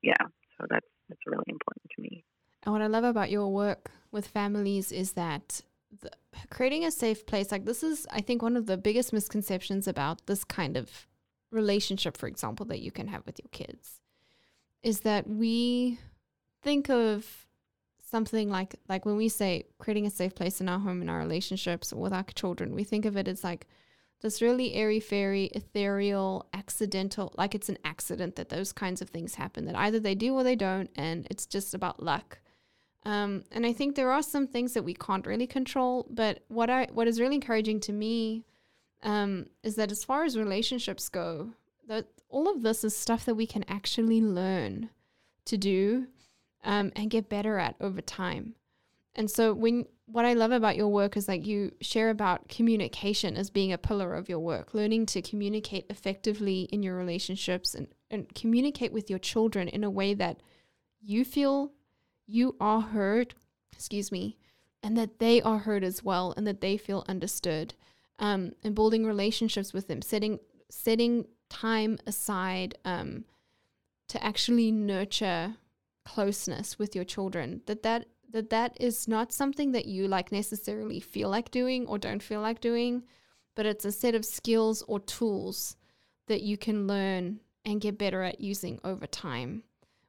yeah, 0.02 0.14
so 0.58 0.66
that's 0.70 0.88
that's 1.10 1.22
really 1.26 1.44
important 1.48 1.92
to 1.96 2.02
me. 2.02 2.24
And 2.64 2.74
what 2.74 2.82
I 2.82 2.88
love 2.88 3.04
about 3.04 3.32
your 3.32 3.50
work 3.50 3.92
with 4.12 4.28
families 4.28 4.92
is 4.92 5.14
that 5.14 5.62
the, 6.02 6.12
creating 6.50 6.86
a 6.86 6.92
safe 6.92 7.26
place, 7.26 7.52
like 7.52 7.66
this, 7.66 7.84
is 7.84 8.08
I 8.12 8.22
think 8.22 8.42
one 8.42 8.56
of 8.56 8.66
the 8.66 8.78
biggest 8.78 9.12
misconceptions 9.12 9.88
about 9.88 10.26
this 10.28 10.44
kind 10.44 10.78
of 10.78 11.08
relationship, 11.52 12.16
for 12.16 12.28
example, 12.28 12.66
that 12.68 12.80
you 12.82 12.92
can 12.92 13.08
have 13.08 13.26
with 13.26 13.40
your 13.40 13.50
kids, 13.52 14.00
is 14.84 15.02
that 15.02 15.28
we 15.28 16.00
think 16.62 16.90
of 16.90 17.48
something 18.10 18.50
like 18.50 18.76
like 18.88 19.06
when 19.06 19.18
we 19.18 19.30
say 19.30 19.66
creating 19.78 20.06
a 20.06 20.10
safe 20.10 20.34
place 20.36 20.60
in 20.60 20.70
our 20.70 20.80
home 20.80 21.02
in 21.02 21.10
our 21.10 21.20
relationships 21.20 21.94
with 21.94 22.14
our 22.14 22.24
children 22.36 22.74
we 22.74 22.84
think 22.84 23.06
of 23.06 23.16
it 23.16 23.28
as 23.28 23.44
like 23.44 23.68
this 24.22 24.42
really 24.42 24.74
airy 24.74 25.00
fairy 25.00 25.46
ethereal 25.56 26.48
accidental 26.54 27.34
like 27.38 27.54
it's 27.54 27.70
an 27.70 27.78
accident 27.86 28.36
that 28.36 28.50
those 28.50 28.72
kinds 28.74 29.02
of 29.02 29.10
things 29.10 29.36
happen 29.36 29.66
that 29.66 29.78
either 29.78 30.00
they 30.00 30.16
do 30.16 30.34
or 30.34 30.44
they 30.44 30.56
don't 30.56 30.90
and 30.96 31.28
it's 31.30 31.46
just 31.46 31.74
about 31.74 32.02
luck. 32.02 32.40
Um, 33.06 33.46
and 33.52 33.66
i 33.66 33.72
think 33.72 33.96
there 33.96 34.12
are 34.12 34.22
some 34.22 34.46
things 34.46 34.74
that 34.74 34.84
we 34.84 34.94
can't 34.94 35.26
really 35.26 35.48
control 35.48 36.06
but 36.10 36.44
what 36.50 36.70
i 36.70 36.88
what 36.92 37.08
is 37.08 37.20
really 37.20 37.36
encouraging 37.36 37.80
to 37.82 37.94
me 37.94 38.44
um, 39.02 39.46
is 39.64 39.76
that 39.76 39.90
as 39.90 40.04
far 40.04 40.26
as 40.26 40.38
relationships 40.38 41.08
go 41.08 41.52
that 41.88 42.08
all 42.28 42.50
of 42.50 42.62
this 42.62 42.84
is 42.84 42.94
stuff 42.94 43.24
that 43.24 43.36
we 43.36 43.48
can 43.48 43.64
actually 43.70 44.22
learn 44.22 44.90
to 45.46 45.58
do 45.58 46.08
um, 46.64 46.92
and 46.96 47.10
get 47.10 47.30
better 47.30 47.58
at 47.58 47.76
over 47.80 48.02
time. 48.02 48.56
And 49.16 49.30
so 49.30 49.54
when 49.54 49.86
what 50.06 50.26
I 50.26 50.34
love 50.34 50.52
about 50.52 50.76
your 50.76 50.88
work 50.88 51.16
is 51.16 51.28
like 51.28 51.46
you 51.46 51.72
share 51.82 52.10
about 52.10 52.48
communication 52.48 53.38
as 53.38 53.50
being 53.50 53.72
a 53.72 53.78
pillar 53.78 54.16
of 54.16 54.28
your 54.28 54.40
work, 54.40 54.74
learning 54.74 55.06
to 55.08 55.22
communicate 55.22 55.86
effectively 55.90 56.62
in 56.72 56.82
your 56.82 56.96
relationships 56.96 57.76
and, 57.76 57.88
and 58.10 58.34
communicate 58.34 58.92
with 58.92 59.10
your 59.10 59.20
children 59.20 59.68
in 59.68 59.84
a 59.84 59.90
way 59.90 60.14
that 60.16 60.42
you 61.02 61.24
feel 61.24 61.72
you 62.26 62.56
are 62.60 62.82
heard, 62.82 63.36
excuse 63.72 64.12
me, 64.12 64.38
and 64.82 64.98
that 64.98 65.20
they 65.20 65.42
are 65.42 65.60
heard 65.60 65.84
as 65.84 66.04
well 66.04 66.34
and 66.36 66.48
that 66.48 66.62
they 66.62 66.78
feel 66.78 67.06
understood. 67.08 67.74
Um, 68.18 68.54
and 68.64 68.76
building 68.76 69.06
relationships 69.06 69.74
with 69.74 69.88
them, 69.88 70.02
setting 70.02 70.40
setting 70.70 71.26
time 71.50 71.98
aside 72.06 72.78
um, 72.86 73.26
to 74.10 74.24
actually 74.24 74.72
nurture 74.72 75.56
closeness 76.10 76.80
with 76.80 76.96
your 76.96 77.06
children 77.06 77.62
that 77.68 77.84
that 77.84 78.08
that 78.32 78.50
that 78.50 78.76
is 78.80 79.08
not 79.08 79.32
something 79.32 79.74
that 79.74 79.86
you 79.86 80.08
like 80.08 80.32
necessarily 80.32 81.00
feel 81.00 81.30
like 81.30 81.52
doing 81.52 81.86
or 81.86 82.00
don't 82.00 82.24
feel 82.24 82.42
like 82.42 82.60
doing 82.60 83.04
but 83.56 83.68
it's 83.68 83.86
a 83.86 83.92
set 83.92 84.16
of 84.16 84.26
skills 84.26 84.82
or 84.88 85.00
tools 85.00 85.76
that 86.26 86.42
you 86.42 86.58
can 86.58 86.88
learn 86.88 87.40
and 87.64 87.80
get 87.80 88.00
better 88.00 88.24
at 88.24 88.42
using 88.42 88.80
over 88.84 89.06
time 89.06 89.62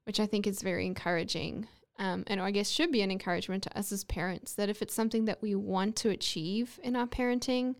which 0.05 0.19
i 0.19 0.27
think 0.27 0.47
is 0.47 0.63
very 0.63 0.87
encouraging. 0.87 1.69
Um, 1.99 2.25
and 2.29 2.41
i 2.41 2.51
guess 2.51 2.71
should 2.71 2.91
be 2.91 3.03
an 3.03 3.11
encouragement 3.11 3.63
to 3.65 3.79
us 3.79 3.93
as 3.93 4.05
parents 4.05 4.55
that 4.55 4.71
if 4.71 4.81
it's 4.81 4.95
something 4.95 5.27
that 5.27 5.43
we 5.43 5.55
want 5.55 5.97
to 5.97 6.09
achieve 6.09 6.81
in 6.83 6.97
our 6.97 7.07
parenting 7.07 7.75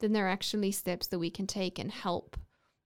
then 0.00 0.12
there 0.12 0.26
are 0.26 0.36
actually 0.36 0.72
steps 0.72 1.06
that 1.06 1.20
we 1.20 1.30
can 1.30 1.46
take 1.46 1.78
and 1.78 1.92
help 1.92 2.36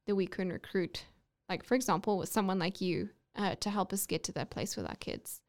that 0.06 0.14
we 0.14 0.26
can 0.26 0.52
recruit. 0.52 1.06
Like 1.48 1.64
for 1.64 1.74
example 1.74 2.18
with 2.18 2.28
someone 2.28 2.58
like 2.58 2.82
you 2.82 3.08
uh, 3.36 3.54
to 3.56 3.70
help 3.70 3.92
us 3.92 4.06
get 4.06 4.22
to 4.24 4.32
that 4.32 4.50
place 4.50 4.76
with 4.76 4.86
our 4.86 4.96
kids, 4.96 5.40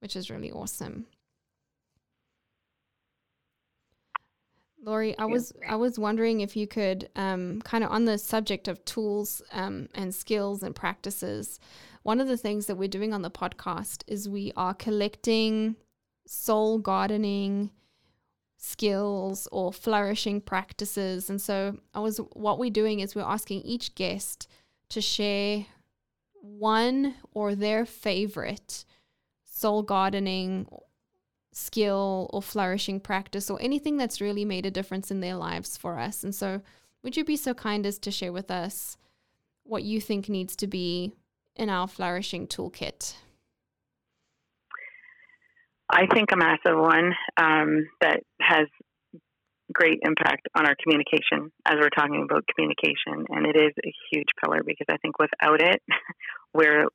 which 0.00 0.16
is 0.16 0.30
really 0.30 0.50
awesome. 0.50 1.06
Laurie, 4.84 5.16
I 5.16 5.26
was 5.26 5.52
I 5.68 5.76
was 5.76 5.96
wondering 5.96 6.40
if 6.40 6.56
you 6.56 6.66
could 6.66 7.08
um, 7.14 7.62
kind 7.62 7.84
of 7.84 7.90
on 7.92 8.04
the 8.04 8.18
subject 8.18 8.66
of 8.66 8.84
tools 8.84 9.40
um, 9.52 9.88
and 9.94 10.12
skills 10.12 10.62
and 10.64 10.74
practices. 10.74 11.60
One 12.02 12.20
of 12.20 12.26
the 12.26 12.36
things 12.36 12.66
that 12.66 12.74
we're 12.74 12.88
doing 12.88 13.14
on 13.14 13.22
the 13.22 13.30
podcast 13.30 14.02
is 14.08 14.28
we 14.28 14.52
are 14.56 14.74
collecting 14.74 15.76
soul 16.26 16.78
gardening 16.78 17.70
skills 18.56 19.46
or 19.52 19.72
flourishing 19.72 20.40
practices. 20.40 21.30
And 21.30 21.40
so 21.40 21.78
I 21.94 22.00
was 22.00 22.18
what 22.32 22.58
we're 22.58 22.70
doing 22.70 23.00
is 23.00 23.14
we're 23.14 23.22
asking 23.22 23.62
each 23.62 23.94
guest 23.94 24.48
to 24.90 25.00
share 25.00 25.66
one 26.42 27.14
or 27.32 27.54
their 27.54 27.86
favorite 27.86 28.84
soul 29.44 29.82
gardening 29.82 30.66
skill 31.52 32.28
or 32.32 32.42
flourishing 32.42 32.98
practice 32.98 33.48
or 33.48 33.60
anything 33.60 33.96
that's 33.96 34.20
really 34.20 34.44
made 34.44 34.66
a 34.66 34.70
difference 34.70 35.10
in 35.10 35.20
their 35.20 35.36
lives 35.36 35.76
for 35.76 35.98
us. 35.98 36.24
And 36.24 36.34
so, 36.34 36.60
would 37.02 37.16
you 37.16 37.24
be 37.24 37.36
so 37.36 37.54
kind 37.54 37.86
as 37.86 37.98
to 38.00 38.10
share 38.10 38.32
with 38.32 38.50
us 38.50 38.96
what 39.64 39.82
you 39.82 40.00
think 40.00 40.28
needs 40.28 40.56
to 40.56 40.66
be 40.66 41.12
in 41.56 41.68
our 41.68 41.88
flourishing 41.88 42.46
toolkit? 42.46 43.14
I 45.90 46.06
think 46.06 46.32
a 46.32 46.36
massive 46.36 46.78
one 46.78 47.12
um, 47.36 47.88
that 48.00 48.20
has 48.40 48.66
great 49.72 50.00
impact 50.02 50.48
on 50.54 50.66
our 50.66 50.74
communication 50.82 51.50
as 51.66 51.76
we're 51.80 51.90
talking 51.90 52.22
about 52.22 52.44
communication. 52.54 53.26
And 53.28 53.46
it 53.46 53.56
is 53.56 53.72
a 53.84 53.92
huge 54.10 54.28
pillar 54.42 54.60
because 54.64 54.86
i 54.90 54.96
think 54.98 55.18
without 55.18 55.60
it 55.60 55.82
we're 56.54 56.86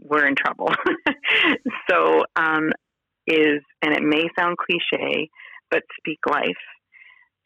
we're 0.00 0.26
in 0.26 0.34
trouble. 0.34 0.70
So 1.90 2.24
um, 2.34 2.70
is 3.26 3.62
and 3.82 3.94
it 3.94 4.02
may 4.02 4.24
sound 4.38 4.56
cliche 4.58 5.30
but 5.70 5.82
speak 5.98 6.18
life. 6.28 6.64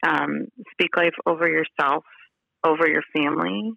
Um, 0.05 0.47
speak 0.71 0.97
life 0.97 1.13
over 1.27 1.47
yourself 1.47 2.03
over 2.63 2.87
your 2.87 3.03
family 3.15 3.71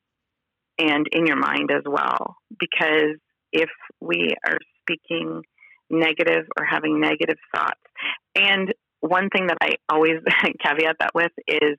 and 0.79 1.07
in 1.13 1.27
your 1.27 1.37
mind 1.37 1.71
as 1.71 1.83
well. 1.87 2.37
Because 2.59 3.17
if 3.53 3.71
we 4.01 4.31
are 4.47 4.59
speaking 4.81 5.43
negative 5.91 6.47
or 6.59 6.65
having 6.65 7.01
negative 7.01 7.37
thoughts 7.55 7.81
and 8.35 8.73
one 9.05 9.29
thing 9.29 9.49
that 9.49 9.59
I 9.61 9.75
always 9.89 10.21
caveat 10.65 10.97
that 11.01 11.15
with 11.15 11.33
is 11.47 11.77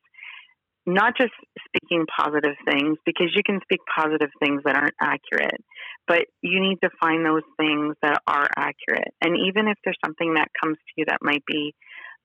not 0.86 1.18
just 1.18 1.34
speaking 1.66 2.06
positive 2.06 2.56
things 2.70 2.98
because 3.06 3.34
you 3.36 3.42
can 3.44 3.60
speak 3.64 3.80
positive 3.98 4.30
things 4.40 4.62
that 4.66 4.76
aren't 4.76 4.94
accurate, 5.02 5.64
but 6.08 6.26
you 6.42 6.62
need 6.62 6.78
to 6.84 6.92
find 7.02 7.26
those 7.26 7.42
things 7.58 7.96
that 8.04 8.22
are 8.28 8.48
accurate. 8.56 9.10
And 9.22 9.36
even 9.50 9.68
if 9.68 9.78
there's 9.84 9.98
something 10.06 10.36
that 10.36 10.50
comes 10.62 10.78
to 10.78 10.94
you 10.98 11.06
that 11.08 11.18
might 11.22 11.44
be 11.48 11.74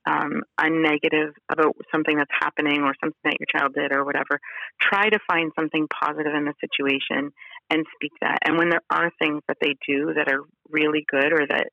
um, 0.06 0.42
a 0.58 0.68
negative 0.68 1.32
about 1.50 1.76
something 1.92 2.16
that's 2.16 2.30
happening 2.38 2.82
or 2.82 2.92
something 3.00 3.20
that 3.24 3.36
your 3.40 3.48
child 3.50 3.72
did 3.74 3.92
or 3.92 4.04
whatever, 4.04 4.38
try 4.80 5.08
to 5.08 5.18
find 5.26 5.52
something 5.58 5.88
positive 5.88 6.34
in 6.34 6.44
the 6.44 6.54
situation 6.60 7.32
and 7.70 7.86
speak 7.94 8.12
that. 8.20 8.38
And 8.44 8.58
when 8.58 8.68
there 8.68 8.84
are 8.90 9.10
things 9.18 9.40
that 9.48 9.58
they 9.60 9.76
do 9.88 10.12
that 10.14 10.30
are 10.30 10.42
really 10.68 11.04
good 11.10 11.32
or 11.32 11.46
that 11.48 11.68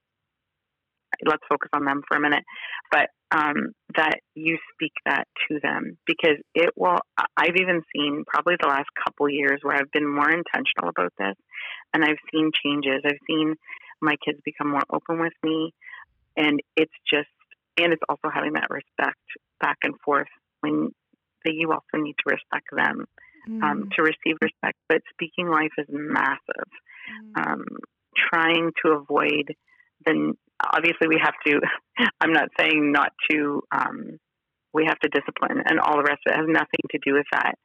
let's 1.25 1.43
focus 1.49 1.69
on 1.73 1.85
them 1.85 2.01
for 2.07 2.17
a 2.17 2.21
minute, 2.21 2.43
but 2.91 3.09
um, 3.31 3.73
that 3.95 4.19
you 4.35 4.57
speak 4.73 4.93
that 5.05 5.27
to 5.47 5.59
them 5.61 5.97
because 6.05 6.37
it 6.55 6.69
will. 6.75 6.99
I've 7.35 7.55
even 7.55 7.81
seen 7.95 8.23
probably 8.27 8.55
the 8.59 8.67
last 8.67 8.87
couple 9.03 9.29
years 9.29 9.59
where 9.63 9.75
I've 9.75 9.91
been 9.91 10.07
more 10.07 10.29
intentional 10.29 10.89
about 10.89 11.13
this, 11.17 11.35
and 11.93 12.03
I've 12.03 12.21
seen 12.31 12.51
changes. 12.63 13.01
I've 13.05 13.19
seen 13.27 13.55
my 14.01 14.15
kids 14.23 14.39
become 14.45 14.69
more 14.69 14.83
open 14.91 15.19
with 15.19 15.33
me, 15.43 15.73
and 16.35 16.61
it's 16.75 16.93
just, 17.09 17.27
and 17.77 17.93
it's 17.93 18.03
also 18.07 18.29
having 18.33 18.53
that 18.53 18.69
respect 18.69 19.19
back 19.59 19.77
and 19.83 19.95
forth 20.05 20.27
when 20.61 20.91
that 21.43 21.53
you 21.53 21.71
also 21.71 22.03
need 22.03 22.15
to 22.25 22.33
respect 22.33 22.67
them 22.71 23.05
um, 23.47 23.53
mm. 23.53 23.63
um, 23.63 23.89
to 23.95 24.03
receive 24.03 24.37
respect. 24.41 24.77
But 24.87 25.01
speaking 25.13 25.49
life 25.49 25.71
is 25.77 25.87
massive. 25.89 26.71
Mm. 27.35 27.47
Um, 27.47 27.65
trying 28.29 28.71
to 28.83 28.91
avoid 28.91 29.53
the 30.05 30.33
obviously 30.73 31.07
we 31.07 31.19
have 31.21 31.33
to 31.45 31.59
i'm 32.21 32.33
not 32.33 32.49
saying 32.59 32.91
not 32.91 33.11
to 33.29 33.61
um, 33.71 34.19
we 34.73 34.85
have 34.85 34.99
to 34.99 35.09
discipline 35.09 35.63
and 35.65 35.79
all 35.79 35.97
the 35.97 36.03
rest 36.03 36.21
of 36.27 36.33
it 36.33 36.37
has 36.37 36.45
nothing 36.47 36.83
to 36.91 36.99
do 37.05 37.13
with 37.13 37.25
that 37.31 37.55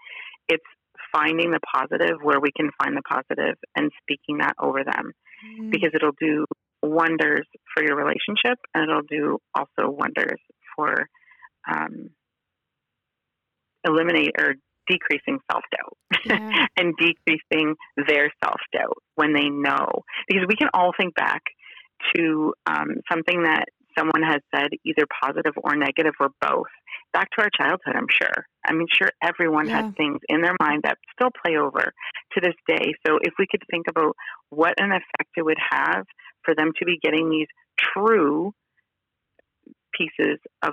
it's 0.49 0.65
finding 1.13 1.51
the 1.51 1.61
positive 1.61 2.19
where 2.23 2.41
we 2.41 2.51
can 2.57 2.71
find 2.83 2.97
the 2.97 3.03
positive 3.03 3.57
and 3.77 3.91
speaking 4.01 4.39
that 4.39 4.55
over 4.61 4.83
them 4.85 5.13
mm. 5.45 5.71
because 5.71 5.91
it'll 5.95 6.17
do 6.19 6.47
wonders 6.83 7.47
for 7.75 7.85
your 7.85 7.97
relationship 7.97 8.59
and 8.75 8.89
it'll 8.89 9.03
do 9.03 9.39
also 9.55 9.91
wonders 9.91 10.41
for 10.75 11.07
um, 11.71 12.11
eliminate 13.87 14.33
or 14.39 14.55
decreasing 14.89 15.39
self 15.51 15.63
doubt 15.71 15.97
yeah. 16.25 16.67
and 16.77 16.95
decreasing 16.97 17.75
their 18.09 18.33
self 18.43 18.61
doubt 18.73 18.99
when 19.15 19.33
they 19.33 19.49
know. 19.49 19.87
Because 20.29 20.45
we 20.49 20.57
can 20.57 20.69
all 20.75 20.93
think 20.99 21.15
back 21.15 21.43
to 22.15 22.55
um, 22.67 22.97
something 23.11 23.43
that 23.45 23.67
someone 23.97 24.23
has 24.23 24.41
said, 24.55 24.69
either 24.85 25.07
positive 25.23 25.53
or 25.63 25.77
negative 25.77 26.15
or 26.21 26.31
both, 26.41 26.73
back 27.13 27.29
to 27.37 27.43
our 27.43 27.51
childhood, 27.57 27.95
I'm 27.95 28.07
sure. 28.11 28.47
I 28.67 28.73
mean, 28.73 28.87
sure, 28.91 29.11
everyone 29.23 29.69
yeah. 29.69 29.83
has 29.83 29.95
things 29.97 30.19
in 30.29 30.41
their 30.41 30.57
mind 30.61 30.83
that 30.85 30.99
still 31.15 31.31
play 31.45 31.57
over 31.57 31.93
to 32.33 32.41
this 32.41 32.55
day. 32.67 32.95
So 33.07 33.19
if 33.23 33.35
we 33.39 33.47
could 33.51 33.63
think 33.71 33.87
about 33.89 34.17
what 34.51 34.75
an 34.79 34.93
effect 34.93 35.31
it 35.37 35.45
would 35.45 35.59
have 35.71 36.07
for 36.45 36.55
them 36.55 36.73
to 36.79 36.85
be 36.85 36.99
getting 37.03 37.31
these 37.31 37.49
true 37.79 38.53
pieces 39.97 40.39
of 40.63 40.73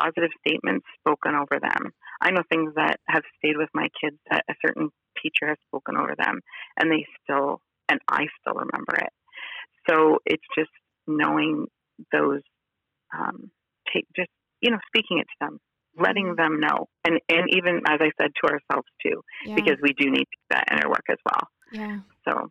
positive 0.00 0.30
statements 0.46 0.86
spoken 1.00 1.34
over 1.34 1.60
them. 1.60 1.92
I 2.20 2.30
know 2.30 2.42
things 2.48 2.72
that 2.76 2.98
have 3.08 3.22
stayed 3.38 3.56
with 3.56 3.68
my 3.74 3.88
kids 4.00 4.16
that 4.30 4.44
a 4.48 4.54
certain 4.64 4.90
teacher 5.22 5.48
has 5.48 5.58
spoken 5.68 5.96
over 5.96 6.14
them, 6.16 6.40
and 6.78 6.90
they 6.90 7.04
still, 7.22 7.60
and 7.90 8.00
I 8.08 8.26
still 8.40 8.54
remember 8.54 8.94
it. 8.94 9.12
So 9.88 10.18
it's 10.26 10.42
just 10.56 10.70
knowing 11.06 11.66
those, 12.12 12.40
um, 13.16 13.50
take 13.92 14.06
just 14.16 14.30
you 14.60 14.70
know, 14.70 14.78
speaking 14.86 15.18
it 15.18 15.26
to 15.26 15.36
them, 15.40 15.58
letting 15.98 16.26
mm-hmm. 16.26 16.36
them 16.36 16.60
know, 16.60 16.88
and 17.04 17.20
and 17.28 17.48
even 17.54 17.80
as 17.88 17.98
I 18.00 18.10
said 18.20 18.30
to 18.42 18.50
ourselves 18.50 18.88
too, 19.04 19.22
yeah. 19.44 19.54
because 19.54 19.76
we 19.82 19.92
do 19.92 20.10
need 20.10 20.26
that 20.50 20.64
inner 20.70 20.88
work 20.88 21.04
as 21.10 21.18
well. 21.24 21.48
Yeah. 21.72 21.98
So 22.26 22.50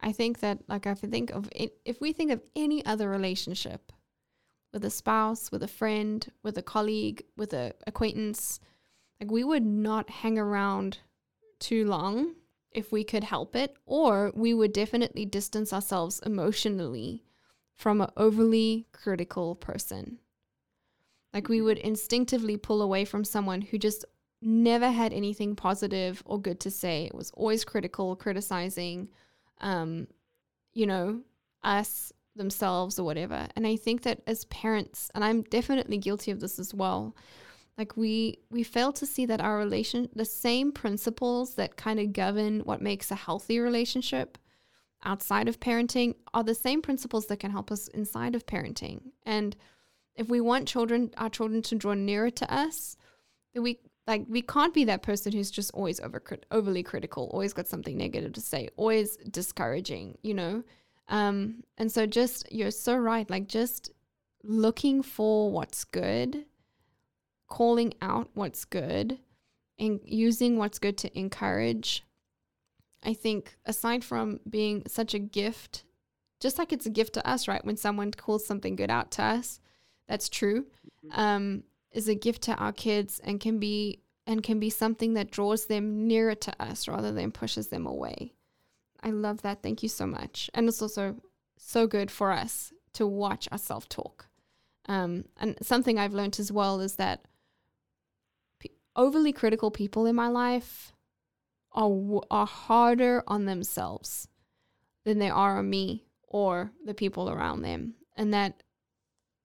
I 0.00 0.12
think 0.12 0.40
that, 0.40 0.58
like, 0.68 0.86
if 0.86 1.04
I 1.04 1.06
think 1.06 1.30
of 1.30 1.48
it, 1.54 1.74
if 1.84 2.00
we 2.00 2.12
think 2.12 2.32
of 2.32 2.42
any 2.56 2.84
other 2.84 3.08
relationship, 3.08 3.92
with 4.72 4.84
a 4.84 4.90
spouse, 4.90 5.52
with 5.52 5.62
a 5.62 5.68
friend, 5.68 6.30
with 6.42 6.56
a 6.58 6.62
colleague, 6.62 7.22
with 7.36 7.52
a 7.52 7.74
acquaintance, 7.86 8.58
like 9.20 9.30
we 9.30 9.44
would 9.44 9.64
not 9.64 10.10
hang 10.10 10.38
around 10.38 10.98
too 11.60 11.86
long 11.86 12.34
if 12.74 12.92
we 12.92 13.04
could 13.04 13.24
help 13.24 13.54
it, 13.56 13.76
or 13.86 14.32
we 14.34 14.54
would 14.54 14.72
definitely 14.72 15.24
distance 15.24 15.72
ourselves 15.72 16.20
emotionally 16.24 17.24
from 17.74 18.00
an 18.00 18.10
overly 18.16 18.86
critical 18.92 19.54
person. 19.54 20.18
Like 21.32 21.48
we 21.48 21.62
would 21.62 21.78
instinctively 21.78 22.56
pull 22.56 22.82
away 22.82 23.04
from 23.04 23.24
someone 23.24 23.62
who 23.62 23.78
just 23.78 24.04
never 24.42 24.90
had 24.90 25.12
anything 25.12 25.56
positive 25.56 26.22
or 26.26 26.40
good 26.40 26.60
to 26.60 26.70
say. 26.70 27.04
It 27.04 27.14
was 27.14 27.30
always 27.32 27.64
critical, 27.64 28.16
criticizing, 28.16 29.08
um, 29.60 30.08
you 30.74 30.86
know, 30.86 31.22
us 31.62 32.12
themselves 32.34 32.98
or 32.98 33.04
whatever. 33.04 33.46
And 33.56 33.66
I 33.66 33.76
think 33.76 34.02
that 34.02 34.20
as 34.26 34.44
parents, 34.46 35.10
and 35.14 35.24
I'm 35.24 35.42
definitely 35.42 35.98
guilty 35.98 36.30
of 36.30 36.40
this 36.40 36.58
as 36.58 36.74
well, 36.74 37.14
like 37.78 37.96
we 37.96 38.38
we 38.50 38.62
fail 38.62 38.92
to 38.92 39.06
see 39.06 39.26
that 39.26 39.40
our 39.40 39.58
relation 39.58 40.08
the 40.14 40.24
same 40.24 40.72
principles 40.72 41.54
that 41.54 41.76
kind 41.76 41.98
of 41.98 42.12
govern 42.12 42.60
what 42.60 42.82
makes 42.82 43.10
a 43.10 43.14
healthy 43.16 43.58
relationship 43.58 44.38
outside 45.04 45.48
of 45.48 45.60
parenting 45.60 46.14
are 46.32 46.44
the 46.44 46.54
same 46.54 46.82
principles 46.82 47.26
that 47.26 47.38
can 47.38 47.50
help 47.50 47.70
us 47.70 47.88
inside 47.88 48.34
of 48.34 48.46
parenting. 48.46 49.00
And 49.24 49.56
if 50.14 50.28
we 50.28 50.40
want 50.40 50.68
children 50.68 51.10
our 51.16 51.30
children 51.30 51.62
to 51.62 51.74
draw 51.74 51.94
nearer 51.94 52.30
to 52.30 52.54
us, 52.54 52.96
then 53.54 53.62
we 53.62 53.80
like 54.06 54.24
we 54.28 54.42
can't 54.42 54.74
be 54.74 54.84
that 54.84 55.02
person 55.02 55.32
who's 55.32 55.50
just 55.50 55.70
always 55.72 56.00
over 56.00 56.22
overly 56.50 56.82
critical, 56.82 57.30
always 57.32 57.52
got 57.52 57.68
something 57.68 57.96
negative 57.96 58.32
to 58.34 58.40
say, 58.40 58.68
always 58.76 59.16
discouraging, 59.30 60.18
you 60.22 60.34
know? 60.34 60.62
Um, 61.08 61.64
and 61.78 61.90
so 61.90 62.06
just 62.06 62.50
you're 62.52 62.70
so 62.70 62.96
right, 62.96 63.28
like 63.28 63.48
just 63.48 63.90
looking 64.44 65.02
for 65.02 65.50
what's 65.50 65.84
good, 65.84 66.44
calling 67.52 67.92
out 68.00 68.30
what's 68.32 68.64
good, 68.64 69.18
and 69.78 70.00
using 70.06 70.56
what's 70.56 70.78
good 70.78 70.96
to 70.96 71.18
encourage. 71.18 72.02
I 73.02 73.12
think 73.12 73.58
aside 73.66 74.02
from 74.04 74.40
being 74.48 74.84
such 74.86 75.12
a 75.12 75.18
gift, 75.18 75.84
just 76.40 76.56
like 76.56 76.72
it's 76.72 76.86
a 76.86 76.90
gift 76.90 77.12
to 77.12 77.28
us, 77.28 77.46
right? 77.46 77.62
When 77.62 77.76
someone 77.76 78.10
calls 78.10 78.46
something 78.46 78.74
good 78.74 78.88
out 78.88 79.10
to 79.12 79.22
us, 79.22 79.60
that's 80.08 80.30
true. 80.30 80.64
Mm-hmm. 81.04 81.20
Um, 81.20 81.64
is 81.90 82.08
a 82.08 82.14
gift 82.14 82.40
to 82.44 82.54
our 82.54 82.72
kids 82.72 83.20
and 83.22 83.38
can 83.38 83.58
be 83.58 84.00
and 84.26 84.42
can 84.42 84.58
be 84.58 84.70
something 84.70 85.12
that 85.12 85.30
draws 85.30 85.66
them 85.66 86.06
nearer 86.06 86.34
to 86.34 86.62
us 86.62 86.88
rather 86.88 87.12
than 87.12 87.32
pushes 87.32 87.68
them 87.68 87.86
away. 87.86 88.32
I 89.02 89.10
love 89.10 89.42
that. 89.42 89.62
Thank 89.62 89.82
you 89.82 89.90
so 89.90 90.06
much. 90.06 90.48
And 90.54 90.68
it's 90.68 90.80
also 90.80 91.16
so 91.58 91.86
good 91.86 92.10
for 92.10 92.32
us 92.32 92.72
to 92.94 93.06
watch 93.06 93.46
our 93.52 93.58
self 93.58 93.90
talk. 93.90 94.28
Um, 94.86 95.26
and 95.38 95.58
something 95.60 95.98
I've 95.98 96.14
learned 96.14 96.40
as 96.40 96.50
well 96.50 96.80
is 96.80 96.96
that 96.96 97.26
overly 98.96 99.32
critical 99.32 99.70
people 99.70 100.06
in 100.06 100.14
my 100.14 100.28
life 100.28 100.92
are, 101.72 102.20
are 102.30 102.46
harder 102.46 103.22
on 103.26 103.44
themselves 103.44 104.28
than 105.04 105.18
they 105.18 105.30
are 105.30 105.58
on 105.58 105.70
me 105.70 106.04
or 106.28 106.72
the 106.84 106.94
people 106.94 107.30
around 107.30 107.62
them. 107.62 107.94
And 108.16 108.32
that 108.34 108.62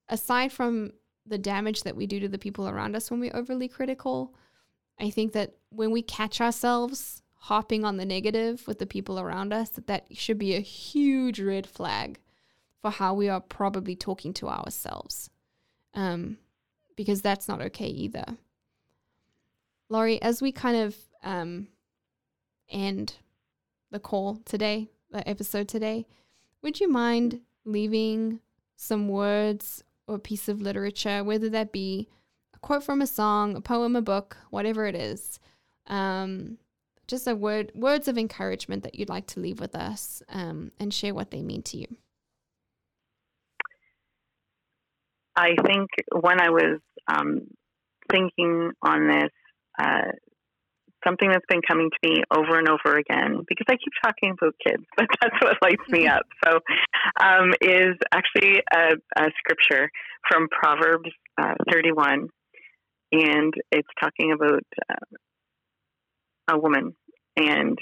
aside 0.09 0.51
from 0.51 0.91
the 1.25 1.37
damage 1.37 1.83
that 1.83 1.95
we 1.95 2.07
do 2.07 2.19
to 2.19 2.29
the 2.29 2.37
people 2.37 2.67
around 2.67 2.95
us 2.95 3.11
when 3.11 3.19
we're 3.19 3.35
overly 3.35 3.67
critical, 3.67 4.33
I 4.99 5.09
think 5.09 5.33
that 5.33 5.55
when 5.69 5.91
we 5.91 6.01
catch 6.01 6.41
ourselves 6.41 7.21
hopping 7.33 7.85
on 7.85 7.97
the 7.97 8.05
negative 8.05 8.67
with 8.67 8.79
the 8.79 8.85
people 8.85 9.19
around 9.19 9.53
us, 9.53 9.69
that 9.71 9.87
that 9.87 10.07
should 10.11 10.37
be 10.37 10.55
a 10.55 10.61
huge 10.61 11.39
red 11.39 11.67
flag 11.67 12.19
for 12.81 12.91
how 12.91 13.13
we 13.13 13.29
are 13.29 13.41
probably 13.41 13.95
talking 13.95 14.33
to 14.33 14.47
ourselves. 14.47 15.29
Um, 15.93 16.37
because 16.95 17.21
that's 17.21 17.47
not 17.47 17.61
okay 17.61 17.87
either. 17.87 18.37
Laurie, 19.89 20.21
as 20.21 20.41
we 20.41 20.51
kind 20.51 20.77
of 20.77 20.95
um, 21.23 21.67
end 22.69 23.15
the 23.91 23.99
call 23.99 24.39
today, 24.45 24.89
the 25.11 25.27
episode 25.27 25.67
today, 25.67 26.05
would 26.61 26.79
you 26.79 26.89
mind 26.89 27.39
leaving 27.63 28.39
some 28.75 29.07
words 29.07 29.83
or 30.07 30.15
a 30.15 30.19
piece 30.19 30.49
of 30.49 30.61
literature, 30.61 31.23
whether 31.23 31.49
that 31.49 31.71
be 31.71 32.07
a 32.53 32.59
quote 32.59 32.83
from 32.83 33.01
a 33.01 33.07
song, 33.07 33.55
a 33.55 33.61
poem, 33.61 33.95
a 33.95 34.01
book, 34.01 34.37
whatever 34.49 34.85
it 34.85 34.95
is, 34.95 35.39
um, 35.87 36.57
just 37.07 37.27
a 37.27 37.35
word 37.35 37.71
words 37.73 38.07
of 38.09 38.17
encouragement 38.17 38.83
that 38.83 38.95
you'd 38.95 39.09
like 39.09 39.27
to 39.27 39.39
leave 39.39 39.59
with 39.59 39.75
us 39.75 40.21
um, 40.29 40.71
and 40.79 40.93
share 40.93 41.13
what 41.13 41.31
they 41.31 41.41
mean 41.41 41.61
to 41.63 41.77
you? 41.77 41.87
I 45.37 45.55
think 45.65 45.89
when 46.11 46.41
i 46.41 46.49
was 46.49 46.79
um, 47.07 47.47
thinking 48.11 48.71
on 48.81 49.07
this 49.07 49.31
uh, 49.79 50.11
something 51.05 51.29
that's 51.29 51.45
been 51.47 51.61
coming 51.67 51.89
to 51.89 52.09
me 52.09 52.23
over 52.31 52.57
and 52.57 52.67
over 52.67 52.97
again 52.97 53.43
because 53.47 53.65
i 53.69 53.73
keep 53.73 53.93
talking 54.03 54.31
about 54.31 54.53
kids 54.65 54.83
but 54.97 55.05
that's 55.21 55.35
what 55.41 55.57
lights 55.61 55.89
me 55.89 56.07
up 56.07 56.23
so 56.43 56.59
um, 57.23 57.53
is 57.61 57.95
actually 58.11 58.61
a, 58.73 58.95
a, 59.17 59.25
scripture 59.37 59.89
from 60.29 60.47
proverbs 60.49 61.09
uh, 61.39 61.53
31 61.71 62.27
and 63.11 63.53
it's 63.71 63.87
talking 64.01 64.33
about 64.33 64.63
uh, 64.89 65.05
a 66.51 66.57
woman. 66.57 66.93
And 67.35 67.77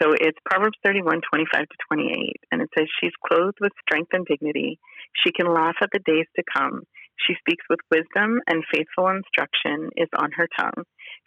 so 0.00 0.12
it's 0.12 0.38
Proverbs 0.44 0.78
31, 0.84 1.20
25 1.28 1.60
to 1.60 1.76
28. 1.92 2.36
And 2.52 2.62
it 2.62 2.68
says, 2.76 2.86
She's 3.00 3.12
clothed 3.26 3.58
with 3.60 3.72
strength 3.82 4.10
and 4.12 4.26
dignity. 4.26 4.78
She 5.24 5.32
can 5.32 5.52
laugh 5.52 5.76
at 5.82 5.88
the 5.92 6.00
days 6.00 6.26
to 6.36 6.42
come. 6.54 6.82
She 7.26 7.34
speaks 7.40 7.64
with 7.68 7.80
wisdom, 7.90 8.40
and 8.46 8.62
faithful 8.72 9.08
instruction 9.08 9.90
is 9.96 10.08
on 10.16 10.30
her 10.36 10.46
tongue. 10.58 10.84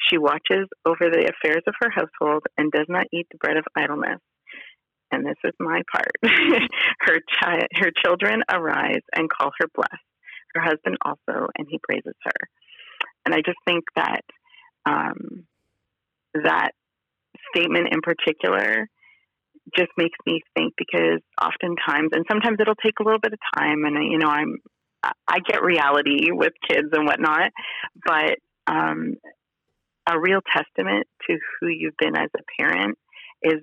She 0.10 0.18
watches 0.18 0.68
over 0.86 1.10
the 1.10 1.32
affairs 1.32 1.64
of 1.68 1.76
her 1.82 1.90
household 1.90 2.44
and 2.58 2.72
does 2.72 2.88
not 2.90 3.08
eat 3.14 3.28
the 3.32 3.38
bread 3.38 3.58
of 3.58 3.66
idleness. 3.76 4.20
And 5.12 5.26
this 5.26 5.36
is 5.44 5.54
my 5.60 5.82
part. 5.92 6.12
her, 7.02 7.20
chi- 7.42 7.68
her 7.74 7.92
children 8.04 8.44
arise 8.50 9.04
and 9.16 9.30
call 9.30 9.52
her 9.60 9.68
blessed. 9.76 10.04
Her 10.56 10.62
husband 10.62 10.98
also, 11.06 11.48
and 11.58 11.68
he 11.70 11.80
praises 11.84 12.16
her. 12.24 12.32
And 13.26 13.34
I 13.34 13.38
just 13.46 13.58
think 13.66 13.84
that 13.96 14.22
um, 14.86 15.46
that 16.34 16.72
statement 17.54 17.90
in 17.92 18.02
particular 18.02 18.88
just 19.78 19.92
makes 19.98 20.18
me 20.26 20.42
think 20.56 20.74
because 20.78 21.22
oftentimes, 21.42 22.10
and 22.14 22.26
sometimes 22.30 22.58
it'll 22.60 22.76
take 22.76 23.00
a 23.00 23.04
little 23.04 23.20
bit 23.20 23.34
of 23.34 23.40
time, 23.56 23.84
and 23.86 24.12
you 24.12 24.18
know, 24.18 24.28
I'm 24.28 24.58
I 25.04 25.40
get 25.48 25.64
reality 25.64 26.32
with 26.32 26.54
kids 26.68 26.90
and 26.92 27.06
whatnot, 27.08 27.52
but 28.06 28.38
um, 28.68 29.16
a 30.08 30.20
real 30.20 30.40
testament 30.56 31.08
to 31.30 31.38
who 31.60 31.68
you've 31.68 31.98
been 31.98 32.16
as 32.16 32.30
a 32.36 32.62
parent 32.62 32.98
is 33.44 33.62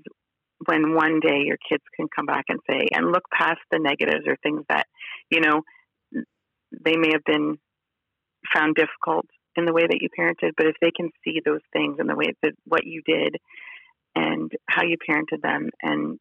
when 0.66 0.94
one 0.94 1.20
day 1.20 1.42
your 1.44 1.58
kids 1.68 1.82
can 1.96 2.06
come 2.14 2.26
back 2.26 2.44
and 2.48 2.58
say 2.68 2.88
and 2.92 3.12
look 3.12 3.24
past 3.32 3.60
the 3.70 3.78
negatives 3.78 4.26
or 4.26 4.36
things 4.42 4.62
that 4.68 4.86
you 5.30 5.40
know 5.40 5.62
they 6.84 6.96
may 6.96 7.10
have 7.12 7.24
been 7.24 7.58
found 8.54 8.74
difficult 8.74 9.26
in 9.56 9.64
the 9.64 9.72
way 9.72 9.82
that 9.82 9.98
you 10.00 10.08
parented 10.18 10.52
but 10.56 10.66
if 10.66 10.74
they 10.80 10.90
can 10.90 11.10
see 11.24 11.40
those 11.44 11.60
things 11.72 11.96
and 11.98 12.08
the 12.08 12.16
way 12.16 12.32
that 12.42 12.52
what 12.64 12.84
you 12.84 13.02
did 13.06 13.36
and 14.14 14.50
how 14.68 14.82
you 14.84 14.96
parented 15.08 15.42
them 15.42 15.70
and 15.82 16.18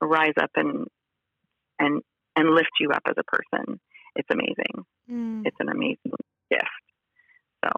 rise 0.00 0.34
up 0.40 0.50
and 0.56 0.86
and 1.78 2.02
and 2.36 2.50
lift 2.50 2.70
you 2.80 2.90
up 2.90 3.02
as 3.06 3.14
a 3.18 3.24
person 3.24 3.80
it's 4.16 4.28
amazing. 4.30 4.84
Mm. 5.10 5.42
it's 5.44 5.56
an 5.58 5.68
amazing 5.68 6.12
gift. 6.48 6.64
So. 7.64 7.70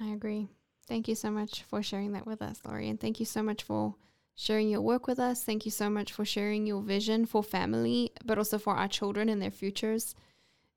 I 0.00 0.12
agree 0.12 0.48
thank 0.86 1.08
you 1.08 1.14
so 1.14 1.30
much 1.30 1.62
for 1.62 1.82
sharing 1.82 2.12
that 2.12 2.26
with 2.26 2.42
us 2.42 2.60
laurie 2.64 2.88
and 2.88 3.00
thank 3.00 3.20
you 3.20 3.26
so 3.26 3.42
much 3.42 3.62
for 3.62 3.94
sharing 4.36 4.68
your 4.68 4.82
work 4.82 5.06
with 5.06 5.18
us. 5.18 5.42
Thank 5.42 5.64
you 5.64 5.70
so 5.70 5.90
much 5.90 6.12
for 6.12 6.24
sharing 6.24 6.66
your 6.66 6.82
vision 6.82 7.26
for 7.26 7.42
family, 7.42 8.12
but 8.24 8.38
also 8.38 8.58
for 8.58 8.74
our 8.74 8.86
children 8.86 9.28
and 9.28 9.42
their 9.42 9.50
futures 9.50 10.14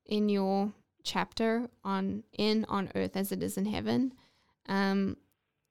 in 0.06 0.28
your 0.28 0.72
chapter 1.04 1.68
on 1.84 2.24
in 2.36 2.64
on 2.68 2.90
earth 2.94 3.16
as 3.16 3.30
it 3.30 3.42
is 3.42 3.56
in 3.56 3.66
heaven. 3.66 4.12
Um, 4.66 5.16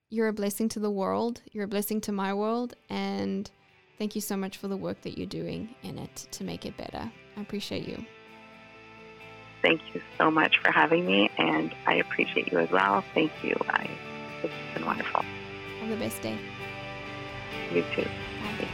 you're 0.08 0.28
a 0.28 0.32
blessing 0.32 0.68
to 0.70 0.80
the 0.80 0.90
world. 0.90 1.42
You're 1.52 1.64
a 1.64 1.68
blessing 1.68 2.00
to 2.02 2.12
my 2.12 2.32
world, 2.32 2.74
and 2.88 3.50
thank 3.98 4.14
you 4.14 4.20
so 4.20 4.36
much 4.36 4.56
for 4.56 4.68
the 4.68 4.76
work 4.76 5.02
that 5.02 5.18
you're 5.18 5.26
doing 5.26 5.74
in 5.82 5.98
it 5.98 6.28
to 6.32 6.44
make 6.44 6.64
it 6.64 6.76
better. 6.76 7.10
I 7.36 7.40
appreciate 7.40 7.86
you. 7.86 8.04
Thank 9.62 9.82
you 9.92 10.00
so 10.16 10.30
much 10.30 10.58
for 10.58 10.72
having 10.72 11.04
me, 11.04 11.30
and 11.36 11.74
I 11.86 11.96
appreciate 11.96 12.50
you 12.50 12.58
as 12.58 12.70
well. 12.70 13.04
Thank 13.14 13.30
you. 13.42 13.56
It's 14.42 14.74
been 14.74 14.86
wonderful. 14.86 15.22
Have 15.80 15.88
the 15.90 15.96
best 15.96 16.22
day. 16.22 16.36
You 17.72 17.84
too. 17.94 18.04
Bye. 18.04 18.68